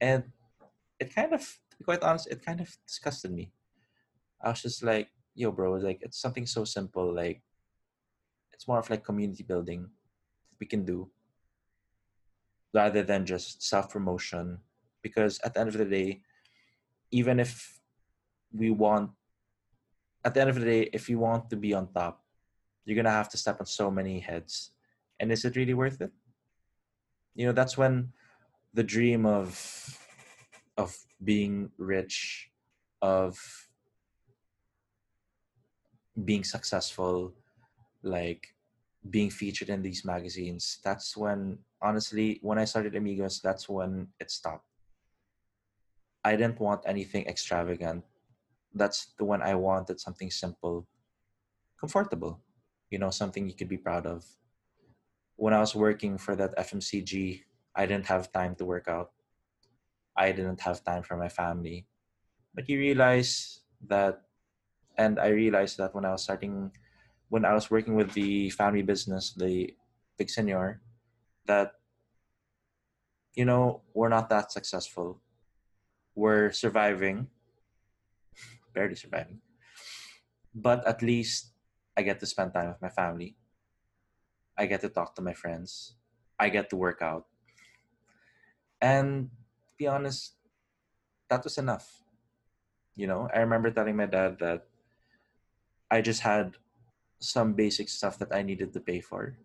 And 0.00 0.24
it 1.00 1.14
kind 1.14 1.32
of, 1.32 1.40
to 1.40 1.76
be 1.78 1.84
quite 1.84 2.02
honest, 2.02 2.28
it 2.28 2.44
kind 2.44 2.60
of 2.60 2.76
disgusted 2.86 3.32
me. 3.32 3.52
I 4.42 4.50
was 4.50 4.62
just 4.62 4.82
like, 4.82 5.08
yo, 5.34 5.52
bro, 5.52 5.74
like 5.74 5.98
it's 6.02 6.20
something 6.20 6.46
so 6.46 6.64
simple. 6.64 7.14
Like, 7.14 7.42
it's 8.52 8.66
more 8.66 8.78
of 8.78 8.90
like 8.90 9.04
community 9.04 9.44
building 9.44 9.88
we 10.58 10.66
can 10.66 10.84
do 10.84 11.08
rather 12.74 13.02
than 13.02 13.24
just 13.24 13.62
self 13.62 13.90
promotion. 13.90 14.58
Because 15.02 15.38
at 15.44 15.54
the 15.54 15.60
end 15.60 15.68
of 15.68 15.78
the 15.78 15.84
day, 15.84 16.22
even 17.10 17.38
if 17.38 17.80
we 18.52 18.70
want, 18.70 19.10
at 20.24 20.34
the 20.34 20.40
end 20.40 20.50
of 20.50 20.56
the 20.56 20.64
day, 20.64 20.90
if 20.92 21.08
you 21.08 21.18
want 21.18 21.48
to 21.50 21.56
be 21.56 21.72
on 21.72 21.92
top, 21.92 22.24
you're 22.84 22.96
gonna 22.96 23.10
have 23.10 23.28
to 23.30 23.38
step 23.38 23.60
on 23.60 23.66
so 23.66 23.90
many 23.90 24.18
heads. 24.18 24.72
And 25.20 25.30
is 25.30 25.44
it 25.44 25.56
really 25.56 25.74
worth 25.74 26.00
it? 26.00 26.10
You 27.34 27.46
know, 27.46 27.52
that's 27.52 27.78
when 27.78 28.12
the 28.74 28.82
dream 28.82 29.24
of 29.24 29.54
of 30.78 30.96
being 31.22 31.70
rich, 31.76 32.50
of 33.02 33.36
being 36.24 36.44
successful 36.44 37.34
like 38.02 38.54
being 39.10 39.30
featured 39.30 39.68
in 39.68 39.82
these 39.82 40.04
magazines. 40.04 40.78
That's 40.84 41.16
when, 41.16 41.58
honestly, 41.82 42.38
when 42.42 42.58
I 42.58 42.64
started 42.64 42.94
Amigos, 42.94 43.40
that's 43.40 43.68
when 43.68 44.08
it 44.20 44.30
stopped. 44.30 44.64
I 46.24 46.36
didn't 46.36 46.60
want 46.60 46.82
anything 46.86 47.26
extravagant. 47.26 48.04
That's 48.74 49.14
the 49.18 49.24
one 49.24 49.42
I 49.42 49.54
wanted 49.54 50.00
something 50.00 50.30
simple, 50.30 50.86
comfortable, 51.80 52.40
you 52.90 52.98
know, 52.98 53.10
something 53.10 53.48
you 53.48 53.54
could 53.54 53.68
be 53.68 53.78
proud 53.78 54.06
of. 54.06 54.24
When 55.36 55.54
I 55.54 55.60
was 55.60 55.74
working 55.74 56.18
for 56.18 56.36
that 56.36 56.54
FMCG, 56.58 57.42
I 57.74 57.86
didn't 57.86 58.06
have 58.06 58.32
time 58.32 58.54
to 58.56 58.64
work 58.64 58.88
out. 58.88 59.12
I 60.18 60.32
didn't 60.32 60.60
have 60.66 60.82
time 60.82 61.04
for 61.06 61.16
my 61.16 61.30
family. 61.30 61.86
But 62.52 62.68
you 62.68 62.78
realize 62.78 63.60
that, 63.86 64.22
and 64.98 65.20
I 65.20 65.28
realized 65.28 65.78
that 65.78 65.94
when 65.94 66.04
I 66.04 66.10
was 66.10 66.24
starting, 66.24 66.72
when 67.30 67.44
I 67.44 67.54
was 67.54 67.70
working 67.70 67.94
with 67.94 68.12
the 68.12 68.50
family 68.50 68.82
business, 68.82 69.32
the 69.32 69.72
Big 70.18 70.28
Senior, 70.28 70.82
that, 71.46 71.78
you 73.34 73.44
know, 73.44 73.82
we're 73.94 74.10
not 74.10 74.28
that 74.30 74.50
successful. 74.50 75.22
We're 76.16 76.50
surviving, 76.50 77.28
barely 78.74 78.96
surviving. 78.96 79.38
But 80.52 80.84
at 80.84 81.00
least 81.00 81.52
I 81.96 82.02
get 82.02 82.18
to 82.18 82.26
spend 82.26 82.54
time 82.54 82.74
with 82.74 82.82
my 82.82 82.90
family. 82.90 83.36
I 84.58 84.66
get 84.66 84.80
to 84.80 84.88
talk 84.88 85.14
to 85.14 85.22
my 85.22 85.34
friends. 85.34 85.94
I 86.40 86.48
get 86.48 86.70
to 86.70 86.76
work 86.76 87.02
out. 87.02 87.26
And 88.80 89.30
be 89.78 89.86
honest, 89.86 90.34
that 91.30 91.44
was 91.44 91.56
enough. 91.56 92.02
You 92.96 93.06
know, 93.06 93.30
I 93.32 93.38
remember 93.38 93.70
telling 93.70 93.96
my 93.96 94.06
dad 94.06 94.38
that 94.40 94.66
I 95.90 96.02
just 96.02 96.20
had 96.20 96.58
some 97.20 97.54
basic 97.54 97.88
stuff 97.88 98.18
that 98.18 98.34
I 98.34 98.42
needed 98.42 98.72
to 98.74 98.80
pay 98.80 99.00
for 99.00 99.38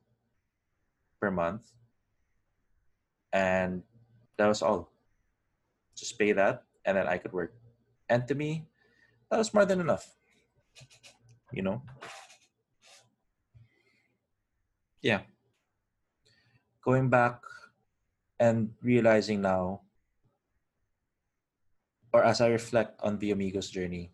per 1.22 1.30
month. 1.30 1.72
And 3.32 3.84
that 4.38 4.48
was 4.48 4.62
all. 4.62 4.90
Just 5.96 6.18
pay 6.18 6.34
that 6.34 6.64
and 6.86 6.98
then 6.98 7.08
I 7.08 7.18
could 7.18 7.32
work. 7.32 7.54
And 8.10 8.28
to 8.28 8.36
me, 8.36 8.66
that 9.30 9.38
was 9.38 9.54
more 9.54 9.66
than 9.66 9.80
enough. 9.80 10.10
You 11.52 11.62
know? 11.62 11.82
Yeah. 15.02 15.22
Going 16.84 17.10
back 17.10 17.40
and 18.40 18.74
realizing 18.82 19.42
now 19.42 19.82
or 22.14 22.24
as 22.24 22.40
I 22.40 22.48
reflect 22.48 23.02
on 23.02 23.18
the 23.18 23.32
Amigos 23.32 23.74
journey, 23.74 24.14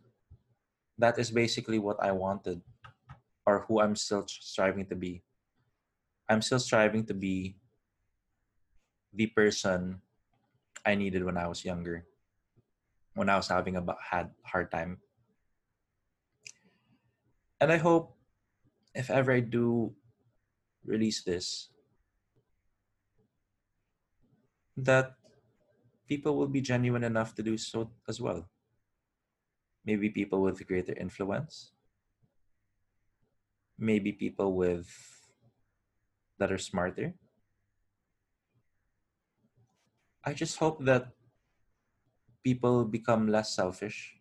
that 0.97 1.19
is 1.19 1.29
basically 1.29 1.79
what 1.79 2.01
I 2.01 2.11
wanted 2.11 2.61
or 3.45 3.65
who 3.67 3.81
I'm 3.81 3.95
still 3.95 4.25
striving 4.27 4.85
to 4.87 4.95
be. 4.95 5.21
I'm 6.29 6.41
still 6.41 6.59
striving 6.59 7.05
to 7.07 7.13
be 7.13 7.57
the 9.13 9.27
person 9.27 9.99
I 10.85 10.95
needed 10.95 11.25
when 11.25 11.35
I 11.35 11.47
was 11.47 11.65
younger, 11.65 12.05
when 13.15 13.27
I 13.27 13.35
was 13.35 13.49
having 13.49 13.75
a 13.75 13.83
had 13.99 14.31
hard 14.43 14.71
time. 14.71 15.03
And 17.59 17.71
I 17.71 17.77
hope 17.77 18.15
if 18.95 19.09
ever 19.09 19.33
I 19.33 19.41
do 19.41 19.91
release 20.85 21.23
this, 21.23 21.67
that 24.77 25.18
people 26.09 26.35
will 26.35 26.49
be 26.49 26.59
genuine 26.59 27.05
enough 27.05 27.35
to 27.35 27.43
do 27.43 27.55
so 27.55 27.91
as 28.09 28.19
well. 28.19 28.49
Maybe 29.85 30.09
people 30.09 30.41
with 30.41 30.65
greater 30.65 30.97
influence. 30.97 31.71
Maybe 33.77 34.11
people 34.11 34.57
with 34.57 34.89
that 36.39 36.51
are 36.51 36.57
smarter. 36.57 37.13
I 40.25 40.33
just 40.33 40.57
hope 40.57 40.83
that 40.83 41.13
people 42.43 42.83
become 42.83 43.27
less 43.29 43.53
selfish 43.55 44.17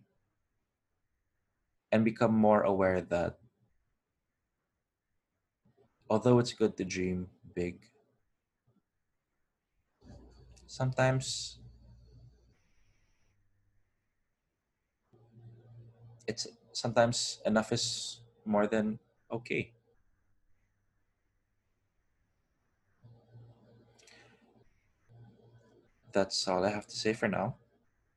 and 1.91 2.05
become 2.05 2.35
more 2.35 2.63
aware 2.63 3.01
that 3.01 3.39
although 6.11 6.39
it's 6.39 6.53
good 6.53 6.77
to 6.77 6.85
dream 6.85 7.29
big, 7.55 7.87
sometimes 10.67 11.59
it's 16.29 16.47
sometimes 16.73 17.41
enough 17.45 17.73
is 17.73 18.21
more 18.45 18.69
than 18.69 19.01
okay. 19.33 19.73
That's 26.13 26.47
all 26.47 26.65
I 26.65 26.71
have 26.71 26.87
to 26.87 26.97
say 26.97 27.15
for 27.15 27.29
now. 27.29 27.57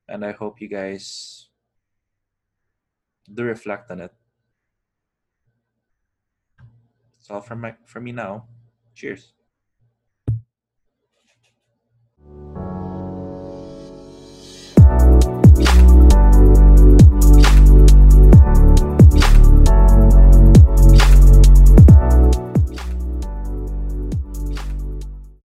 And 0.08 0.26
I 0.26 0.34
hope 0.34 0.60
you 0.60 0.68
guys 0.68 1.48
do 3.34 3.44
reflect 3.44 3.90
on 3.90 4.02
it. 4.02 4.14
That's 7.16 7.32
all 7.32 7.42
from 7.42 7.62
my 7.62 7.76
from 7.86 8.04
me 8.04 8.12
now. 8.12 8.48
Cheers. 8.94 9.34